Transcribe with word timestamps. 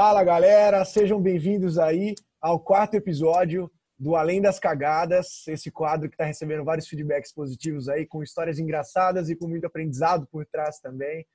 Fala 0.00 0.22
galera, 0.22 0.84
sejam 0.84 1.20
bem-vindos 1.20 1.76
aí 1.76 2.14
ao 2.40 2.60
quarto 2.60 2.94
episódio 2.94 3.68
do 3.98 4.14
Além 4.14 4.40
das 4.40 4.60
Cagadas, 4.60 5.44
esse 5.48 5.72
quadro 5.72 6.08
que 6.08 6.14
está 6.14 6.24
recebendo 6.24 6.64
vários 6.64 6.86
feedbacks 6.86 7.32
positivos 7.32 7.88
aí, 7.88 8.06
com 8.06 8.22
histórias 8.22 8.60
engraçadas 8.60 9.28
e 9.28 9.34
com 9.34 9.48
muito 9.48 9.66
aprendizado 9.66 10.24
por 10.28 10.46
trás 10.46 10.78
também. 10.78 11.26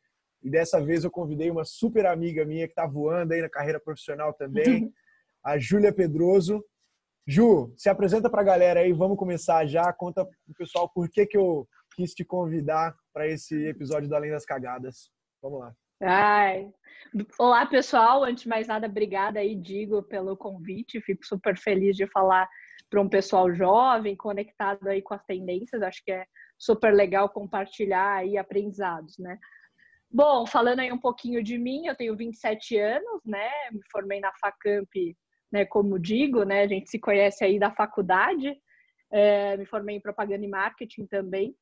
E 0.42 0.50
dessa 0.50 0.80
vez 0.80 1.04
eu 1.04 1.12
convidei 1.12 1.52
uma 1.52 1.66
super 1.66 2.06
amiga 2.06 2.46
minha 2.46 2.66
que 2.66 2.72
está 2.72 2.88
voando 2.88 3.34
aí 3.34 3.42
na 3.42 3.50
carreira 3.50 3.82
profissional 3.82 4.32
também, 4.32 4.94
a 5.44 5.58
Júlia 5.58 5.92
Pedroso. 5.92 6.64
Ju, 7.28 7.74
se 7.76 7.90
apresenta 7.90 8.30
para 8.30 8.40
a 8.40 8.46
galera 8.46 8.80
aí, 8.80 8.94
vamos 8.94 9.18
começar 9.18 9.66
já. 9.66 9.92
Conta 9.92 10.24
pro 10.24 10.56
pessoal 10.58 10.88
por 10.88 11.10
que, 11.10 11.26
que 11.26 11.38
eu 11.38 11.68
quis 11.98 12.14
te 12.14 12.24
convidar 12.24 12.96
para 13.12 13.28
esse 13.28 13.62
episódio 13.66 14.08
do 14.08 14.16
Além 14.16 14.32
das 14.32 14.46
Cagadas. 14.46 15.12
Vamos 15.42 15.60
lá. 15.60 15.76
Ai. 16.06 16.70
Olá, 17.40 17.66
pessoal. 17.66 18.26
Antes 18.26 18.44
de 18.44 18.50
mais 18.50 18.68
nada, 18.68 18.88
obrigada 18.88 19.40
aí, 19.40 19.56
Digo, 19.56 20.04
pelo 20.04 20.36
convite. 20.36 21.00
Fico 21.00 21.26
super 21.26 21.58
feliz 21.58 21.96
de 21.96 22.06
falar 22.08 22.50
para 22.90 23.02
um 23.02 23.08
pessoal 23.08 23.54
jovem, 23.54 24.14
conectado 24.14 24.86
aí 24.90 25.02
com 25.02 25.14
as 25.14 25.24
tendências. 25.24 25.82
Acho 25.82 26.04
que 26.04 26.12
é 26.12 26.26
super 26.60 26.94
legal 26.94 27.30
compartilhar 27.30 28.18
aí 28.18 28.38
aprendizados, 28.38 29.18
né? 29.18 29.38
Bom, 30.12 30.46
falando 30.46 30.82
aí 30.82 30.92
um 30.92 31.00
pouquinho 31.00 31.42
de 31.42 31.58
mim, 31.58 31.88
eu 31.88 31.96
tenho 31.96 32.18
27 32.18 32.78
anos, 32.78 33.22
né? 33.26 33.50
Me 33.72 33.80
formei 33.90 34.20
na 34.20 34.32
Facamp, 34.42 34.92
né? 35.54 35.66
Como 35.66 35.98
digo, 35.98 36.44
né? 36.44 36.64
A 36.64 36.68
gente 36.68 36.90
se 36.90 37.00
conhece 37.00 37.46
aí 37.46 37.58
da 37.58 37.72
faculdade. 37.72 38.54
É, 39.10 39.56
me 39.56 39.66
formei 39.66 39.96
em 39.96 40.02
propaganda 40.02 40.44
e 40.44 40.50
marketing 40.50 41.06
também. 41.06 41.56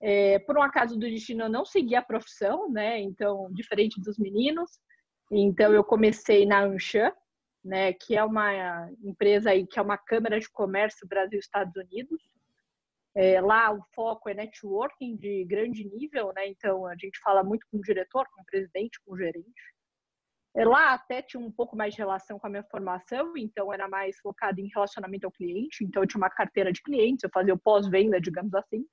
É, 0.00 0.38
por 0.40 0.58
um 0.58 0.62
acaso 0.62 0.94
do 0.94 1.00
destino, 1.00 1.44
eu 1.44 1.48
não 1.48 1.64
segui 1.64 1.94
a 1.94 2.02
profissão, 2.02 2.70
né? 2.70 3.00
Então, 3.00 3.48
diferente 3.52 4.00
dos 4.00 4.18
meninos. 4.18 4.70
Então, 5.30 5.72
eu 5.72 5.82
comecei 5.82 6.44
na 6.46 6.62
Anshan, 6.64 7.10
né? 7.64 7.92
Que 7.92 8.16
é 8.16 8.22
uma 8.22 8.90
empresa 9.02 9.50
aí 9.50 9.66
que 9.66 9.78
é 9.78 9.82
uma 9.82 9.96
câmara 9.96 10.38
de 10.38 10.50
comércio 10.50 11.08
Brasil-Estados 11.08 11.74
Unidos. 11.76 12.20
É, 13.14 13.40
lá 13.40 13.72
o 13.72 13.82
foco 13.94 14.28
é 14.28 14.34
networking 14.34 15.16
de 15.16 15.44
grande 15.46 15.84
nível, 15.88 16.32
né? 16.34 16.46
Então, 16.48 16.86
a 16.86 16.94
gente 16.94 17.18
fala 17.20 17.42
muito 17.42 17.66
com 17.70 17.78
o 17.78 17.82
diretor, 17.82 18.26
com 18.34 18.42
o 18.42 18.44
presidente, 18.44 19.00
com 19.04 19.14
o 19.14 19.18
gerente. 19.18 19.74
É, 20.54 20.64
lá 20.66 20.92
até 20.92 21.22
tinha 21.22 21.40
um 21.40 21.50
pouco 21.50 21.74
mais 21.74 21.94
de 21.94 21.98
relação 21.98 22.38
com 22.38 22.46
a 22.46 22.50
minha 22.50 22.64
formação, 22.64 23.34
então 23.36 23.72
era 23.72 23.88
mais 23.88 24.18
focado 24.20 24.60
em 24.60 24.68
relacionamento 24.74 25.24
ao 25.24 25.32
cliente. 25.32 25.82
Então, 25.82 26.02
eu 26.02 26.06
tinha 26.06 26.20
uma 26.20 26.30
carteira 26.30 26.70
de 26.70 26.82
clientes, 26.82 27.24
eu 27.24 27.30
fazia 27.32 27.54
o 27.54 27.58
pós-venda, 27.58 28.20
digamos 28.20 28.54
assim. 28.54 28.86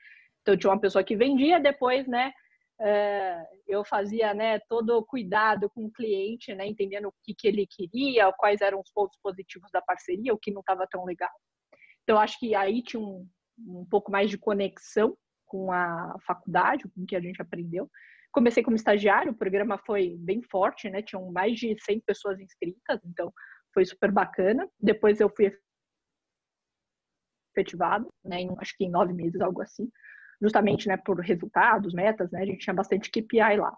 Então, 0.44 0.58
tinha 0.58 0.72
uma 0.72 0.80
pessoa 0.80 1.03
que 1.03 1.16
vendia, 1.16 1.59
depois, 1.59 2.05
né, 2.05 2.33
é, 2.80 3.41
eu 3.66 3.83
fazia, 3.86 4.33
né, 4.33 4.59
todo 4.67 4.97
o 4.97 5.05
cuidado 5.05 5.69
com 5.69 5.85
o 5.85 5.91
cliente, 5.91 6.53
né, 6.53 6.67
entendendo 6.67 7.08
o 7.08 7.13
que, 7.23 7.33
que 7.33 7.47
ele 7.47 7.66
queria, 7.66 8.31
quais 8.33 8.59
eram 8.59 8.81
os 8.81 8.91
pontos 8.91 9.17
positivos 9.23 9.72
da 9.72 9.81
parceria, 9.81 10.33
o 10.33 10.38
que 10.38 10.52
não 10.52 10.59
estava 10.59 10.85
tão 10.91 11.05
legal. 11.05 11.31
Então, 12.03 12.19
acho 12.19 12.38
que 12.38 12.53
aí 12.53 12.83
tinha 12.83 13.02
um, 13.02 13.25
um 13.58 13.85
pouco 13.89 14.11
mais 14.11 14.30
de 14.30 14.38
conexão 14.38 15.17
com 15.45 15.72
a 15.72 16.13
faculdade, 16.25 16.83
com 16.89 17.03
o 17.03 17.05
que 17.05 17.16
a 17.16 17.22
gente 17.22 17.41
aprendeu. 17.41 17.89
Comecei 18.33 18.61
como 18.61 18.75
estagiário, 18.75 19.31
o 19.31 19.38
programa 19.38 19.78
foi 19.85 20.17
bem 20.19 20.41
forte, 20.41 20.89
né? 20.89 21.02
Tinham 21.02 21.31
mais 21.31 21.57
de 21.57 21.78
100 21.80 22.02
pessoas 22.02 22.39
inscritas, 22.39 23.00
então 23.05 23.31
foi 23.73 23.85
super 23.85 24.11
bacana. 24.11 24.67
Depois 24.80 25.22
eu 25.22 25.30
fui 25.30 25.55
efetivado, 27.55 28.09
né? 28.25 28.41
Em, 28.41 28.50
acho 28.57 28.75
que 28.75 28.83
em 28.83 28.89
nove 28.89 29.13
meses, 29.13 29.39
algo 29.39 29.61
assim 29.61 29.88
justamente 30.44 30.89
né, 30.89 30.97
por 30.97 31.17
resultados, 31.22 31.94
metas, 31.94 32.30
né? 32.30 32.41
A 32.41 32.45
gente 32.45 32.59
tinha 32.59 32.73
bastante 32.73 33.09
KPI 33.09 33.55
lá. 33.58 33.73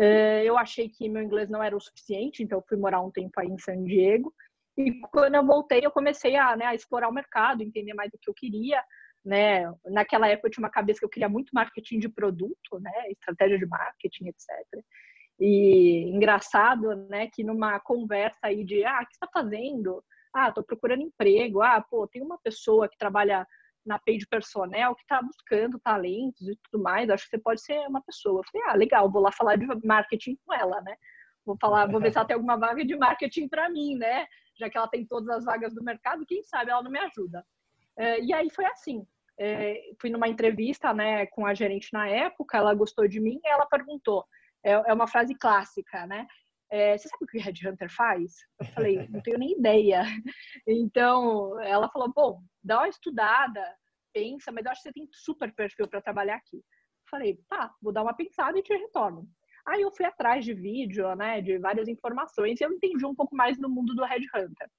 Eh, 0.00 0.42
eu 0.44 0.58
achei 0.58 0.88
que 0.88 1.08
meu 1.08 1.22
inglês 1.22 1.48
não 1.48 1.62
era 1.62 1.76
o 1.76 1.80
suficiente, 1.80 2.42
então 2.42 2.60
fui 2.68 2.76
morar 2.76 3.00
um 3.00 3.10
tempo 3.10 3.38
aí 3.38 3.46
em 3.46 3.58
San 3.58 3.84
Diego. 3.84 4.34
E 4.76 5.00
quando 5.12 5.36
eu 5.36 5.46
voltei, 5.46 5.80
eu 5.84 5.92
comecei 5.92 6.34
a, 6.34 6.56
né, 6.56 6.66
a 6.66 6.74
explorar 6.74 7.08
o 7.08 7.14
mercado, 7.14 7.62
entender 7.62 7.94
mais 7.94 8.12
o 8.12 8.18
que 8.20 8.28
eu 8.28 8.34
queria. 8.34 8.82
Né? 9.24 9.72
Naquela 9.86 10.26
época 10.26 10.48
eu 10.48 10.50
tinha 10.50 10.64
uma 10.64 10.70
cabeça 10.70 10.98
que 10.98 11.04
eu 11.04 11.10
queria 11.10 11.28
muito 11.28 11.50
marketing 11.52 12.00
de 12.00 12.08
produto, 12.08 12.80
né? 12.80 12.90
estratégia 13.10 13.56
de 13.56 13.66
marketing, 13.66 14.28
etc. 14.28 14.84
E 15.38 16.10
engraçado, 16.10 16.96
né, 17.08 17.28
que 17.32 17.44
numa 17.44 17.78
conversa 17.78 18.40
aí 18.42 18.64
de, 18.64 18.84
ah, 18.84 19.00
o 19.02 19.06
que 19.06 19.14
está 19.14 19.28
fazendo? 19.32 20.02
Ah, 20.34 20.48
estou 20.48 20.64
procurando 20.64 21.02
emprego. 21.02 21.62
Ah, 21.62 21.80
pô, 21.80 22.08
tem 22.08 22.22
uma 22.22 22.38
pessoa 22.38 22.88
que 22.88 22.98
trabalha 22.98 23.46
na 23.84 23.98
page 23.98 24.26
personnel 24.28 24.94
que 24.94 25.02
está 25.02 25.20
buscando 25.20 25.78
talentos 25.78 26.48
e 26.48 26.56
tudo 26.56 26.82
mais, 26.82 27.10
acho 27.10 27.24
que 27.24 27.30
você 27.30 27.38
pode 27.38 27.60
ser 27.60 27.78
uma 27.88 28.02
pessoa. 28.02 28.40
Eu 28.40 28.44
falei, 28.50 28.68
ah, 28.68 28.76
legal, 28.76 29.10
vou 29.10 29.22
lá 29.22 29.32
falar 29.32 29.56
de 29.56 29.66
marketing 29.84 30.38
com 30.44 30.54
ela, 30.54 30.80
né? 30.82 30.96
Vou 31.44 31.56
falar, 31.60 31.86
vou 31.86 32.00
ver 32.00 32.12
se 32.12 32.18
ela 32.18 32.26
tem 32.26 32.34
alguma 32.34 32.56
vaga 32.56 32.84
de 32.84 32.96
marketing 32.96 33.48
para 33.48 33.68
mim, 33.68 33.96
né? 33.96 34.26
Já 34.56 34.70
que 34.70 34.78
ela 34.78 34.88
tem 34.88 35.04
todas 35.04 35.28
as 35.28 35.44
vagas 35.44 35.74
do 35.74 35.82
mercado, 35.82 36.24
quem 36.26 36.42
sabe 36.44 36.70
ela 36.70 36.82
não 36.82 36.90
me 36.90 37.00
ajuda. 37.00 37.44
É, 37.96 38.20
e 38.20 38.32
aí 38.32 38.48
foi 38.50 38.64
assim. 38.66 39.06
É, 39.38 39.90
fui 40.00 40.10
numa 40.10 40.28
entrevista, 40.28 40.92
né, 40.92 41.26
com 41.26 41.44
a 41.46 41.54
gerente 41.54 41.88
na 41.92 42.06
época, 42.06 42.58
ela 42.58 42.74
gostou 42.74 43.08
de 43.08 43.18
mim 43.18 43.40
ela 43.44 43.66
perguntou. 43.66 44.24
É, 44.62 44.72
é 44.72 44.94
uma 44.94 45.08
frase 45.08 45.34
clássica, 45.34 46.06
né? 46.06 46.26
É, 46.72 46.96
você 46.96 47.06
sabe 47.06 47.24
o 47.24 47.26
que 47.26 47.36
o 47.36 47.42
Red 47.42 47.68
Hunter 47.68 47.94
faz? 47.94 48.32
Eu 48.58 48.64
falei, 48.68 49.06
não 49.10 49.20
tenho 49.20 49.38
nem 49.38 49.52
ideia. 49.52 50.02
Então, 50.66 51.60
ela 51.60 51.90
falou, 51.90 52.10
bom, 52.10 52.42
dá 52.64 52.78
uma 52.78 52.88
estudada, 52.88 53.62
pensa, 54.14 54.50
mas 54.50 54.64
eu 54.64 54.70
acho 54.70 54.82
que 54.82 54.88
você 54.88 54.92
tem 54.94 55.06
super 55.12 55.52
perfil 55.54 55.86
para 55.86 56.00
trabalhar 56.00 56.36
aqui. 56.36 56.56
Eu 56.56 57.10
falei, 57.10 57.38
tá, 57.46 57.70
vou 57.82 57.92
dar 57.92 58.02
uma 58.02 58.14
pensada 58.14 58.58
e 58.58 58.62
te 58.62 58.72
retorno. 58.74 59.28
Aí 59.66 59.82
eu 59.82 59.92
fui 59.94 60.06
atrás 60.06 60.46
de 60.46 60.54
vídeo, 60.54 61.14
né, 61.14 61.42
de 61.42 61.58
várias 61.58 61.88
informações 61.88 62.58
e 62.58 62.64
eu 62.64 62.72
entendi 62.72 63.04
um 63.04 63.14
pouco 63.14 63.36
mais 63.36 63.58
do 63.58 63.68
mundo 63.68 63.94
do 63.94 64.06
Red 64.06 64.24
Hunter, 64.34 64.70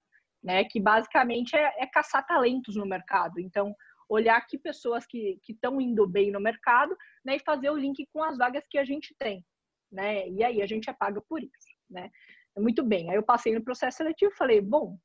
né, 0.44 0.64
que 0.64 0.80
basicamente 0.80 1.56
é, 1.56 1.76
é 1.78 1.86
caçar 1.86 2.26
talentos 2.26 2.76
no 2.76 2.88
mercado. 2.88 3.40
Então, 3.40 3.76
olhar 4.10 4.42
que 4.48 4.58
pessoas 4.58 5.06
que 5.06 5.40
estão 5.48 5.80
indo 5.80 6.08
bem 6.08 6.32
no 6.32 6.40
mercado, 6.40 6.98
né, 7.24 7.36
e 7.36 7.44
fazer 7.46 7.70
o 7.70 7.78
link 7.78 8.04
com 8.12 8.24
as 8.24 8.36
vagas 8.36 8.66
que 8.68 8.80
a 8.80 8.84
gente 8.84 9.16
tem, 9.20 9.46
né, 9.92 10.28
e 10.28 10.44
aí 10.44 10.60
a 10.60 10.66
gente 10.66 10.90
é 10.90 10.94
pago 10.94 11.24
por 11.30 11.44
isso 11.44 11.73
né? 11.94 12.10
Muito 12.58 12.84
bem. 12.84 13.10
Aí 13.10 13.16
eu 13.16 13.24
passei 13.24 13.54
no 13.54 13.64
processo 13.64 13.98
seletivo 13.98 14.32
e 14.32 14.38
falei, 14.38 14.62
bom, 14.62 14.98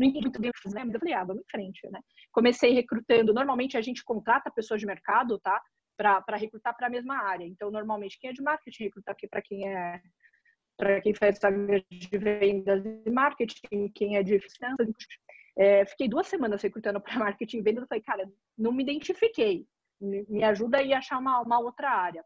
não 0.00 0.06
entendi 0.06 0.26
muito 0.26 0.40
bem 0.40 0.50
né? 0.74 0.84
Mas 0.84 0.94
eu 0.94 1.00
falei, 1.00 1.14
ah, 1.14 1.24
vamos 1.24 1.42
em 1.42 1.50
frente, 1.50 1.90
né? 1.90 2.00
Comecei 2.32 2.72
recrutando. 2.72 3.34
Normalmente 3.34 3.76
a 3.76 3.82
gente 3.82 4.02
contrata 4.02 4.50
pessoas 4.50 4.80
de 4.80 4.86
mercado, 4.86 5.38
tá? 5.38 5.60
Para 5.96 6.36
recrutar 6.36 6.74
para 6.74 6.86
a 6.86 6.90
mesma 6.90 7.16
área. 7.16 7.44
Então, 7.44 7.70
normalmente, 7.70 8.18
quem 8.18 8.30
é 8.30 8.32
de 8.32 8.42
marketing 8.42 8.84
recruta 8.84 9.12
aqui 9.12 9.28
para 9.28 9.42
quem 9.42 9.68
é 9.68 10.00
para 10.78 10.98
quem 11.02 11.14
faz 11.14 11.38
de 11.90 12.18
vendas 12.18 12.82
e 13.04 13.10
marketing, 13.10 13.90
quem 13.94 14.16
é 14.16 14.22
de 14.22 14.40
finanças. 14.40 14.88
É, 15.58 15.84
fiquei 15.84 16.08
duas 16.08 16.26
semanas 16.26 16.62
recrutando 16.62 16.98
para 17.02 17.18
marketing 17.18 17.58
e 17.58 17.62
vendas. 17.62 17.86
Falei, 17.86 18.02
cara, 18.02 18.26
não 18.56 18.72
me 18.72 18.82
identifiquei. 18.82 19.66
Me, 20.00 20.24
me 20.26 20.42
ajuda 20.42 20.78
aí 20.78 20.94
a 20.94 20.98
achar 20.98 21.18
uma, 21.18 21.40
uma 21.42 21.60
outra 21.60 21.90
área. 21.90 22.24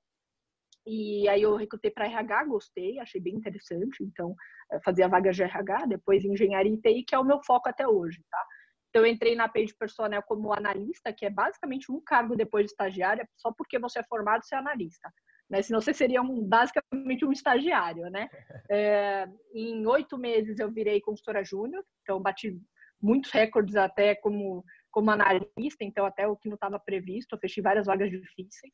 E 0.86 1.28
aí 1.28 1.42
eu 1.42 1.56
recrutei 1.56 1.90
para 1.90 2.06
RH, 2.06 2.44
gostei, 2.44 2.98
achei 2.98 3.20
bem 3.20 3.34
interessante. 3.34 4.02
Então, 4.02 4.34
eh, 4.72 4.80
fazia 4.84 5.08
vaga 5.08 5.30
de 5.30 5.42
RH, 5.42 5.86
depois 5.86 6.24
engenharia 6.24 6.72
e 6.72 6.80
TI, 6.80 7.04
que 7.04 7.14
é 7.14 7.18
o 7.18 7.24
meu 7.24 7.42
foco 7.42 7.68
até 7.68 7.86
hoje, 7.88 8.22
tá? 8.30 8.46
Então, 8.90 9.04
eu 9.04 9.12
entrei 9.12 9.34
na 9.34 9.48
Page 9.48 9.74
Personnel 9.76 10.22
como 10.22 10.52
analista, 10.52 11.12
que 11.12 11.26
é 11.26 11.30
basicamente 11.30 11.90
um 11.90 12.00
cargo 12.00 12.36
depois 12.36 12.66
de 12.66 12.72
estagiária, 12.72 13.28
só 13.36 13.52
porque 13.52 13.78
você 13.78 13.98
é 13.98 14.04
formado, 14.04 14.44
você 14.44 14.54
é 14.54 14.58
analista. 14.58 15.12
Né? 15.50 15.62
Senão 15.62 15.80
você 15.80 15.92
seria 15.92 16.22
um, 16.22 16.42
basicamente 16.46 17.24
um 17.24 17.32
estagiário, 17.32 18.08
né? 18.10 18.28
É, 18.70 19.26
em 19.54 19.86
oito 19.86 20.16
meses 20.16 20.58
eu 20.58 20.70
virei 20.70 21.00
consultora 21.00 21.44
júnior, 21.44 21.84
então 22.02 22.20
bati 22.20 22.58
muitos 23.00 23.30
recordes 23.30 23.76
até 23.76 24.14
como, 24.14 24.64
como 24.90 25.10
analista, 25.10 25.82
então 25.82 26.06
até 26.06 26.26
o 26.26 26.36
que 26.36 26.48
não 26.48 26.54
estava 26.54 26.78
previsto, 26.78 27.34
eu 27.34 27.38
fechei 27.38 27.62
várias 27.62 27.86
vagas 27.86 28.10
difíceis. 28.10 28.72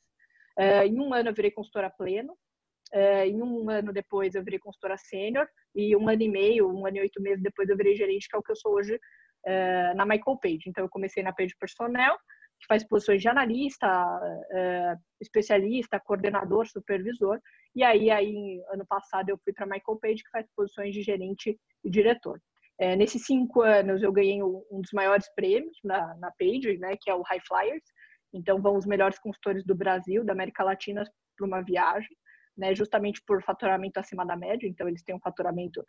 Uh, 0.58 0.84
em 0.86 1.00
um 1.00 1.14
ano 1.14 1.30
eu 1.30 1.34
virei 1.34 1.50
consultora 1.50 1.90
pleno, 1.90 2.32
uh, 2.94 3.24
em 3.24 3.42
um 3.42 3.70
ano 3.70 3.92
depois 3.92 4.34
eu 4.34 4.42
virei 4.42 4.58
consultora 4.58 4.96
sênior, 4.98 5.46
e 5.74 5.96
um 5.96 6.08
ano 6.08 6.22
e 6.22 6.28
meio, 6.28 6.68
um 6.68 6.86
ano 6.86 6.98
e 6.98 7.00
oito 7.00 7.22
meses 7.22 7.42
depois 7.42 7.68
eu 7.68 7.76
virei 7.76 7.94
gerente, 7.94 8.28
que 8.28 8.36
é 8.36 8.38
o 8.38 8.42
que 8.42 8.52
eu 8.52 8.56
sou 8.56 8.74
hoje 8.74 8.94
uh, 8.94 9.96
na 9.96 10.04
Michael 10.04 10.38
Page. 10.38 10.64
Então 10.66 10.84
eu 10.84 10.88
comecei 10.88 11.22
na 11.22 11.32
Page 11.32 11.54
Personnel, 11.58 12.16
que 12.60 12.66
faz 12.66 12.86
posições 12.86 13.22
de 13.22 13.28
analista, 13.28 13.88
especialista, 15.18 15.98
coordenador, 15.98 16.66
supervisor, 16.66 17.40
e 17.74 17.82
aí, 17.82 18.10
aí 18.10 18.62
ano 18.70 18.84
passado 18.86 19.30
eu 19.30 19.38
fui 19.42 19.50
para 19.54 19.64
Michael 19.64 19.98
Page, 19.98 20.22
que 20.22 20.30
faz 20.30 20.46
posições 20.54 20.92
de 20.92 21.00
gerente 21.00 21.58
e 21.82 21.90
diretor. 21.90 22.38
Nesses 22.98 23.24
cinco 23.24 23.62
anos 23.62 24.02
eu 24.02 24.12
ganhei 24.12 24.42
um 24.42 24.80
dos 24.82 24.92
maiores 24.92 25.26
prêmios 25.34 25.74
na, 25.82 26.14
na 26.16 26.30
Page, 26.38 26.76
né, 26.76 26.96
que 27.00 27.10
é 27.10 27.14
o 27.14 27.22
High 27.22 27.40
Flyers, 27.48 27.84
então, 28.32 28.60
vão 28.60 28.76
os 28.76 28.86
melhores 28.86 29.18
consultores 29.18 29.64
do 29.64 29.74
Brasil, 29.74 30.24
da 30.24 30.32
América 30.32 30.64
Latina, 30.64 31.04
para 31.36 31.46
uma 31.46 31.62
viagem, 31.62 32.16
né, 32.56 32.74
justamente 32.74 33.22
por 33.26 33.42
faturamento 33.42 33.98
acima 33.98 34.24
da 34.24 34.36
média. 34.36 34.66
Então, 34.66 34.88
eles 34.88 35.02
têm 35.02 35.14
um 35.14 35.20
faturamento 35.20 35.84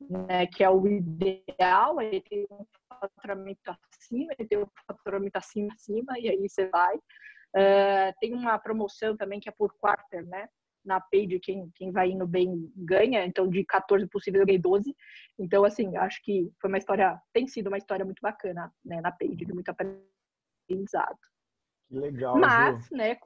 né, 0.00 0.46
que 0.46 0.62
é 0.64 0.70
o 0.70 0.86
ideal, 0.86 1.98
aí 1.98 2.20
tem 2.22 2.46
um 2.50 2.64
faturamento 2.88 3.76
acima, 3.92 4.32
aí 4.38 4.46
tem 4.46 4.58
um 4.58 4.66
faturamento 4.86 5.38
acima, 5.38 5.72
acima, 5.72 6.18
e 6.18 6.28
aí 6.28 6.48
você 6.48 6.68
vai. 6.68 6.96
Uh, 6.96 8.12
tem 8.20 8.34
uma 8.34 8.58
promoção 8.58 9.16
também 9.16 9.38
que 9.38 9.48
é 9.48 9.52
por 9.52 9.72
quarter, 9.78 10.26
né? 10.26 10.48
na 10.84 11.00
page, 11.00 11.40
quem, 11.40 11.70
quem 11.74 11.90
vai 11.90 12.10
indo 12.10 12.26
bem 12.26 12.70
ganha. 12.76 13.24
Então, 13.24 13.48
de 13.48 13.64
14 13.64 14.06
possíveis, 14.06 14.40
eu 14.40 14.46
ganhei 14.46 14.60
12. 14.60 14.94
Então, 15.38 15.64
assim, 15.64 15.96
acho 15.96 16.22
que 16.22 16.52
foi 16.60 16.68
uma 16.68 16.78
história, 16.78 17.18
tem 17.32 17.48
sido 17.48 17.68
uma 17.68 17.78
história 17.78 18.04
muito 18.04 18.20
bacana, 18.20 18.72
né, 18.84 19.00
na 19.00 19.10
page, 19.10 19.36
de 19.36 19.52
muito 19.52 19.70
aprendizado. 19.70 21.18
Que 21.88 21.98
legal. 21.98 22.36
Mas, 22.38 22.90
né, 22.90 23.16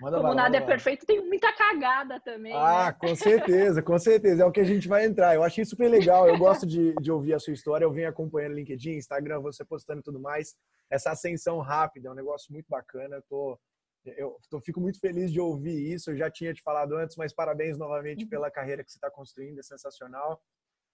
Manda 0.00 0.18
Como 0.18 0.28
lá, 0.28 0.34
nada 0.34 0.56
é 0.58 0.60
lá. 0.60 0.66
perfeito, 0.66 1.06
tem 1.06 1.24
muita 1.24 1.50
cagada 1.54 2.20
também. 2.20 2.52
Ah, 2.52 2.86
né? 2.86 2.96
com 3.00 3.14
certeza, 3.16 3.82
com 3.82 3.98
certeza. 3.98 4.42
É 4.42 4.46
o 4.46 4.52
que 4.52 4.60
a 4.60 4.64
gente 4.64 4.86
vai 4.86 5.06
entrar. 5.06 5.34
Eu 5.34 5.42
achei 5.42 5.64
super 5.64 5.88
legal. 5.88 6.28
Eu 6.28 6.36
gosto 6.36 6.66
de, 6.66 6.94
de 7.00 7.10
ouvir 7.10 7.32
a 7.32 7.38
sua 7.38 7.54
história. 7.54 7.84
Eu 7.84 7.92
venho 7.92 8.08
acompanhando 8.08 8.54
LinkedIn, 8.54 8.96
Instagram, 8.96 9.40
você 9.40 9.64
postando 9.64 10.00
e 10.00 10.02
tudo 10.02 10.20
mais. 10.20 10.54
Essa 10.90 11.12
ascensão 11.12 11.60
rápida 11.60 12.08
é 12.08 12.12
um 12.12 12.14
negócio 12.14 12.52
muito 12.52 12.66
bacana. 12.68 13.16
Eu, 13.16 13.22
tô, 13.22 13.58
eu 14.04 14.36
tô, 14.50 14.60
fico 14.60 14.80
muito 14.80 15.00
feliz 15.00 15.32
de 15.32 15.40
ouvir 15.40 15.94
isso. 15.94 16.10
Eu 16.10 16.16
já 16.16 16.30
tinha 16.30 16.52
te 16.52 16.62
falado 16.62 16.94
antes, 16.94 17.16
mas 17.16 17.32
parabéns 17.32 17.78
novamente 17.78 18.24
uhum. 18.24 18.28
pela 18.28 18.50
carreira 18.50 18.84
que 18.84 18.90
você 18.90 18.98
está 18.98 19.10
construindo. 19.10 19.58
É 19.58 19.62
sensacional. 19.62 20.42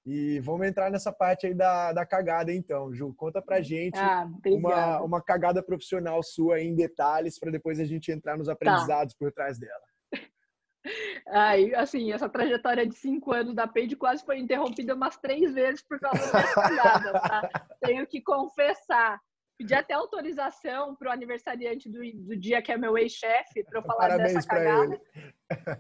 E 0.05 0.41
vamos 0.41 0.67
entrar 0.67 0.91
nessa 0.91 1.13
parte 1.13 1.47
aí 1.47 1.55
da, 1.55 1.93
da 1.93 2.05
cagada, 2.05 2.53
então, 2.53 2.93
Ju. 2.93 3.15
Conta 3.15 3.41
pra 3.41 3.61
gente 3.61 3.99
ah, 3.99 4.29
uma, 4.47 5.01
uma 5.01 5.23
cagada 5.23 5.63
profissional 5.63 6.23
sua 6.25 6.61
em 6.61 6.75
detalhes 6.75 7.39
para 7.39 7.53
depois 7.53 7.79
a 7.79 7.85
gente 7.85 8.11
entrar 8.11 8.37
nos 8.37 8.49
tá. 8.49 8.53
aprendizados 8.53 9.15
tá. 9.15 9.19
por 9.19 9.33
trás 9.33 9.59
dela. 9.61 9.85
Ai, 11.29 11.73
assim, 11.77 12.13
essa 12.13 12.29
trajetória 12.29 12.85
de 12.85 12.97
cinco 12.97 13.33
anos 13.33 13.55
da 13.55 13.69
Peide 13.69 13.95
quase 13.95 14.25
foi 14.25 14.39
interrompida 14.39 14.95
umas 14.95 15.17
três 15.19 15.55
vezes 15.55 15.83
por 15.87 16.01
causa 16.01 16.33
da 16.33 16.43
cagada, 16.53 17.13
tá? 17.13 17.67
Tenho 17.81 18.05
que 18.05 18.21
confessar. 18.21 19.21
Pedi 19.57 19.75
até 19.75 19.95
autorização 19.95 20.97
para 20.97 21.11
o 21.11 21.13
aniversariante 21.13 21.89
do, 21.89 22.01
do 22.25 22.37
dia 22.37 22.61
que 22.61 22.73
é 22.73 22.77
meu 22.77 22.99
ex-chefe 22.99 23.63
para 23.63 23.79
eu 23.79 23.83
falar 23.85 24.09
Parabéns 24.09 24.35
dessa 24.35 24.49
cagada. 24.49 25.01
Ele. 25.15 25.35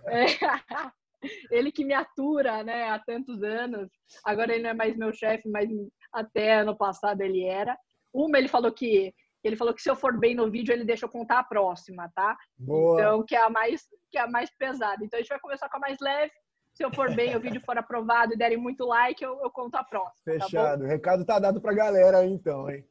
É. 0.07 0.27
ele 1.51 1.73
que 1.73 1.85
me 1.85 1.95
atura, 1.95 2.63
né, 2.63 2.91
há 2.91 2.99
tantos 2.99 3.43
anos. 3.43 3.89
Agora 4.25 4.53
ele 4.53 4.63
não 4.63 4.71
é 4.71 4.75
mais 4.75 4.97
meu 4.97 5.13
chefe, 5.13 5.49
mas 5.49 5.69
até 6.13 6.55
ano 6.55 6.77
passado 6.77 7.21
ele 7.21 7.45
era. 7.45 7.77
Uma, 8.13 8.39
ele 8.39 8.49
falou 8.49 8.73
que 8.73 9.13
ele 9.43 9.57
falou 9.57 9.75
que 9.75 9.83
se 9.83 9.91
eu 9.91 9.97
for 9.97 10.17
bem 10.19 10.37
no 10.37 10.49
vídeo, 10.51 10.73
ele 10.73 10.85
deixa 10.85 11.05
eu 11.05 11.11
contar 11.11 11.41
a 11.41 11.45
próxima, 11.45 12.09
tá? 12.15 12.37
Boa. 12.57 13.01
Então, 13.01 13.25
que 13.25 13.35
é 13.35 13.43
a 13.43 13.51
mais 13.51 13.83
que 14.11 14.19
é 14.19 14.21
a 14.21 14.29
mais 14.29 14.51
pesada. 14.57 15.05
Então 15.05 15.19
a 15.19 15.23
gente 15.23 15.31
vai 15.31 15.41
começar 15.41 15.69
com 15.69 15.79
a 15.79 15.81
mais 15.81 15.99
leve. 16.01 16.33
Se 16.75 16.85
eu 16.85 16.93
for 16.95 17.15
bem, 17.15 17.37
o 17.37 17.41
vídeo 17.41 17.61
for 17.67 17.77
aprovado 17.77 18.33
e 18.33 18.37
derem 18.37 18.57
muito 18.57 18.87
like, 18.87 19.23
eu, 19.23 19.39
eu 19.43 19.51
conto 19.51 19.75
a 19.75 19.85
próxima. 19.85 20.15
Tá 20.25 20.45
Fechado. 20.45 20.81
Tá 20.81 20.85
o 20.85 20.89
recado 20.89 21.25
tá 21.25 21.39
dado 21.39 21.61
pra 21.61 21.75
galera 21.75 22.19
aí, 22.19 22.31
então, 22.31 22.71
hein? 22.71 22.85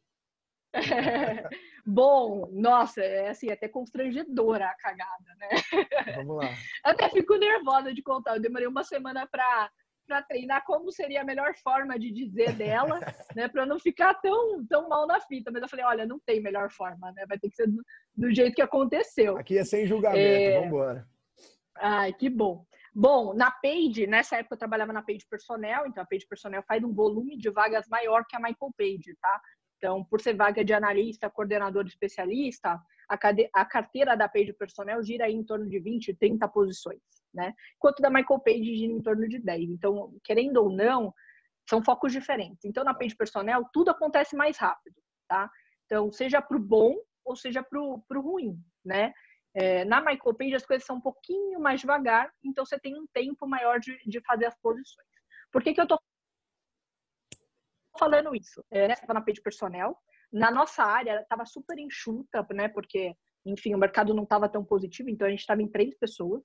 Bom, 1.85 2.47
nossa, 2.51 3.01
é 3.01 3.29
assim, 3.29 3.51
até 3.51 3.67
constrangedora 3.67 4.65
a 4.67 4.75
cagada, 4.75 5.35
né? 5.37 5.49
Vamos 6.17 6.37
lá. 6.37 6.49
Até 6.83 7.09
fico 7.09 7.35
nervosa 7.35 7.93
de 7.93 8.01
contar. 8.01 8.35
Eu 8.35 8.41
demorei 8.41 8.67
uma 8.67 8.83
semana 8.83 9.27
para 9.27 9.69
para 10.07 10.23
treinar 10.23 10.65
como 10.65 10.91
seria 10.91 11.21
a 11.21 11.23
melhor 11.23 11.53
forma 11.63 11.97
de 11.97 12.11
dizer 12.11 12.53
dela, 12.53 12.99
né, 13.35 13.47
para 13.47 13.65
não 13.65 13.79
ficar 13.79 14.13
tão 14.15 14.65
tão 14.65 14.89
mal 14.89 15.07
na 15.07 15.21
fita. 15.21 15.51
Mas 15.51 15.61
eu 15.61 15.69
falei, 15.69 15.85
olha, 15.85 16.05
não 16.05 16.19
tem 16.19 16.41
melhor 16.41 16.69
forma, 16.69 17.11
né? 17.13 17.25
Vai 17.27 17.39
ter 17.39 17.49
que 17.49 17.55
ser 17.55 17.67
do, 17.67 17.81
do 18.15 18.33
jeito 18.33 18.55
que 18.55 18.61
aconteceu. 18.61 19.37
Aqui 19.37 19.57
é 19.57 19.63
sem 19.63 19.85
julgamento, 19.85 20.19
é... 20.19 20.53
vamos 20.55 20.67
embora. 20.67 21.07
Ai, 21.77 22.13
que 22.13 22.29
bom. 22.29 22.65
Bom, 22.93 23.33
na 23.33 23.49
Page, 23.49 24.05
nessa 24.05 24.35
época 24.35 24.55
eu 24.55 24.59
trabalhava 24.59 24.91
na 24.91 25.01
Page 25.01 25.25
Personnel, 25.29 25.87
então 25.87 26.03
a 26.03 26.05
Page 26.05 26.27
Personnel 26.27 26.61
faz 26.67 26.83
um 26.83 26.93
volume 26.93 27.37
de 27.37 27.49
vagas 27.49 27.87
maior 27.87 28.25
que 28.27 28.35
a 28.35 28.39
Michael 28.39 28.73
Page, 28.77 29.15
tá? 29.21 29.41
Então, 29.81 30.03
por 30.03 30.21
ser 30.21 30.35
vaga 30.35 30.63
de 30.63 30.75
analista, 30.75 31.27
coordenador 31.27 31.87
especialista, 31.87 32.79
a, 33.09 33.17
a 33.53 33.65
carteira 33.65 34.15
da 34.15 34.29
Page 34.29 34.53
Personnel 34.53 35.01
gira 35.01 35.27
em 35.27 35.43
torno 35.43 35.67
de 35.67 35.79
20, 35.79 36.13
30 36.13 36.47
posições, 36.49 37.01
né? 37.33 37.51
Enquanto 37.77 37.99
da 37.99 38.11
Michael 38.11 38.39
Page 38.41 38.75
gira 38.75 38.93
em 38.93 39.01
torno 39.01 39.27
de 39.27 39.39
10. 39.39 39.71
Então, 39.71 40.13
querendo 40.23 40.57
ou 40.57 40.71
não, 40.71 41.11
são 41.67 41.83
focos 41.83 42.11
diferentes. 42.11 42.63
Então, 42.63 42.83
na 42.83 42.93
Page 42.93 43.15
Personnel, 43.15 43.65
tudo 43.73 43.89
acontece 43.89 44.35
mais 44.35 44.55
rápido, 44.55 45.01
tá? 45.27 45.49
Então, 45.87 46.11
seja 46.11 46.39
para 46.43 46.57
o 46.57 46.59
bom 46.59 46.95
ou 47.25 47.35
seja 47.35 47.63
para 47.63 47.81
o 47.81 48.21
ruim, 48.21 48.55
né? 48.85 49.11
É, 49.55 49.83
na 49.83 49.99
Michael 49.99 50.35
Page, 50.35 50.55
as 50.55 50.65
coisas 50.65 50.85
são 50.85 50.97
um 50.97 51.01
pouquinho 51.01 51.59
mais 51.59 51.81
devagar, 51.81 52.31
então 52.43 52.63
você 52.63 52.79
tem 52.79 52.95
um 52.95 53.07
tempo 53.11 53.47
maior 53.47 53.79
de, 53.79 53.97
de 54.05 54.21
fazer 54.21 54.45
as 54.45 54.55
posições. 54.61 55.07
Por 55.51 55.63
que, 55.63 55.73
que 55.73 55.81
eu 55.81 55.85
estou 55.85 55.99
falando 57.97 58.35
isso. 58.35 58.63
É, 58.71 58.87
né? 58.87 58.93
Estava 58.93 59.13
na 59.13 59.21
page 59.21 59.41
personnel. 59.41 59.97
Na 60.31 60.49
nossa 60.49 60.83
área, 60.83 61.21
estava 61.21 61.45
super 61.45 61.77
enxuta, 61.77 62.45
né? 62.51 62.69
Porque, 62.69 63.13
enfim, 63.45 63.73
o 63.75 63.77
mercado 63.77 64.13
não 64.13 64.23
estava 64.23 64.47
tão 64.47 64.63
positivo, 64.63 65.09
então 65.09 65.27
a 65.27 65.29
gente 65.29 65.39
estava 65.39 65.61
em 65.61 65.67
três 65.67 65.93
pessoas. 65.97 66.41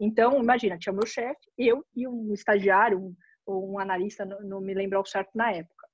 Então, 0.00 0.40
imagina, 0.40 0.78
tinha 0.78 0.92
o 0.92 0.96
meu 0.96 1.06
chefe, 1.06 1.50
eu 1.56 1.84
e 1.94 2.06
um 2.06 2.32
estagiário, 2.32 2.98
um, 2.98 3.14
um 3.46 3.78
analista, 3.78 4.24
não, 4.24 4.60
me 4.60 4.74
lembro 4.74 4.98
ao 4.98 5.06
certo 5.06 5.30
na 5.34 5.52
época. 5.52 5.88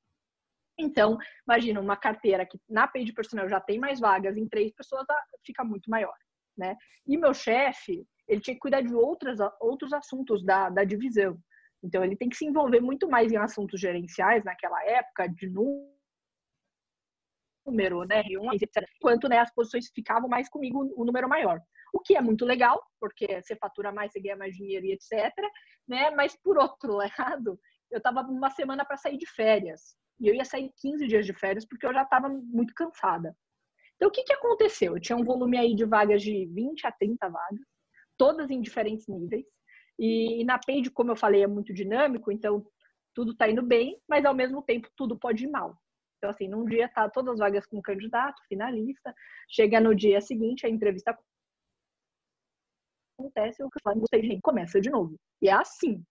Então, 0.78 1.16
imagina, 1.46 1.80
uma 1.80 1.96
carteira 1.96 2.44
que 2.44 2.58
na 2.68 2.88
page 2.88 3.12
personnel 3.12 3.48
já 3.48 3.60
tem 3.60 3.78
mais 3.78 4.00
vagas, 4.00 4.36
em 4.36 4.48
três 4.48 4.72
pessoas 4.74 5.06
fica 5.46 5.62
muito 5.64 5.88
maior, 5.88 6.14
né? 6.56 6.76
E 7.06 7.16
meu 7.16 7.32
chefe, 7.32 8.04
ele 8.26 8.40
tinha 8.40 8.54
que 8.54 8.60
cuidar 8.60 8.80
de 8.80 8.94
outras, 8.94 9.38
outros 9.60 9.92
assuntos 9.92 10.44
da, 10.44 10.68
da 10.70 10.82
divisão. 10.82 11.38
Então, 11.84 12.02
ele 12.02 12.16
tem 12.16 12.30
que 12.30 12.36
se 12.36 12.46
envolver 12.46 12.80
muito 12.80 13.06
mais 13.06 13.30
em 13.30 13.36
assuntos 13.36 13.78
gerenciais 13.78 14.42
naquela 14.42 14.82
época, 14.84 15.28
de 15.28 15.50
número, 17.66 18.04
né, 18.04 18.22
etc. 18.54 18.88
Enquanto 18.96 19.28
né, 19.28 19.38
as 19.38 19.52
posições 19.52 19.90
ficavam 19.94 20.26
mais 20.26 20.48
comigo, 20.48 20.90
o 20.96 21.04
número 21.04 21.28
maior. 21.28 21.60
O 21.92 22.00
que 22.00 22.16
é 22.16 22.22
muito 22.22 22.46
legal, 22.46 22.82
porque 22.98 23.42
você 23.42 23.54
fatura 23.54 23.92
mais, 23.92 24.12
você 24.12 24.20
ganha 24.20 24.34
mais 24.34 24.56
dinheiro 24.56 24.86
e 24.86 24.92
etc. 24.92 25.30
Né? 25.86 26.10
Mas, 26.12 26.34
por 26.42 26.56
outro 26.56 26.94
lado, 26.96 27.60
eu 27.90 27.98
estava 27.98 28.22
uma 28.22 28.48
semana 28.48 28.82
para 28.82 28.96
sair 28.96 29.18
de 29.18 29.26
férias. 29.26 29.94
E 30.18 30.26
eu 30.28 30.34
ia 30.34 30.44
sair 30.44 30.72
15 30.80 31.06
dias 31.06 31.26
de 31.26 31.34
férias 31.34 31.66
porque 31.66 31.84
eu 31.86 31.92
já 31.92 32.02
estava 32.02 32.30
muito 32.30 32.72
cansada. 32.74 33.36
Então, 33.96 34.08
o 34.08 34.10
que, 34.10 34.24
que 34.24 34.32
aconteceu? 34.32 34.94
Eu 34.94 35.00
tinha 35.00 35.16
um 35.16 35.24
volume 35.24 35.58
aí 35.58 35.74
de 35.74 35.84
vagas 35.84 36.22
de 36.22 36.46
20 36.46 36.86
a 36.86 36.92
30 36.92 37.28
vagas, 37.28 37.66
todas 38.16 38.50
em 38.50 38.60
diferentes 38.60 39.06
níveis. 39.06 39.44
E, 39.98 40.40
e 40.42 40.44
na 40.44 40.58
Page, 40.58 40.90
como 40.90 41.12
eu 41.12 41.16
falei, 41.16 41.42
é 41.42 41.46
muito 41.46 41.72
dinâmico, 41.72 42.32
então 42.32 42.64
tudo 43.14 43.32
está 43.32 43.48
indo 43.48 43.62
bem, 43.62 44.00
mas 44.08 44.24
ao 44.24 44.34
mesmo 44.34 44.62
tempo 44.62 44.88
tudo 44.96 45.18
pode 45.18 45.44
ir 45.44 45.50
mal. 45.50 45.78
Então, 46.18 46.30
assim, 46.30 46.48
num 46.48 46.64
dia 46.64 46.88
tá 46.88 47.08
todas 47.08 47.34
as 47.34 47.38
vagas 47.38 47.66
com 47.66 47.80
candidato, 47.82 48.42
finalista, 48.48 49.14
chega 49.48 49.80
no 49.80 49.94
dia 49.94 50.20
seguinte, 50.20 50.66
a 50.66 50.70
entrevista 50.70 51.16
acontece, 53.18 53.62
o 53.62 53.70
que 53.70 53.78
eu 53.78 53.82
falo, 53.82 54.00
gostei 54.00 54.22
de 54.22 54.40
começa 54.40 54.80
de 54.80 54.90
novo. 54.90 55.16
E 55.40 55.48
é 55.48 55.52
assim. 55.52 56.02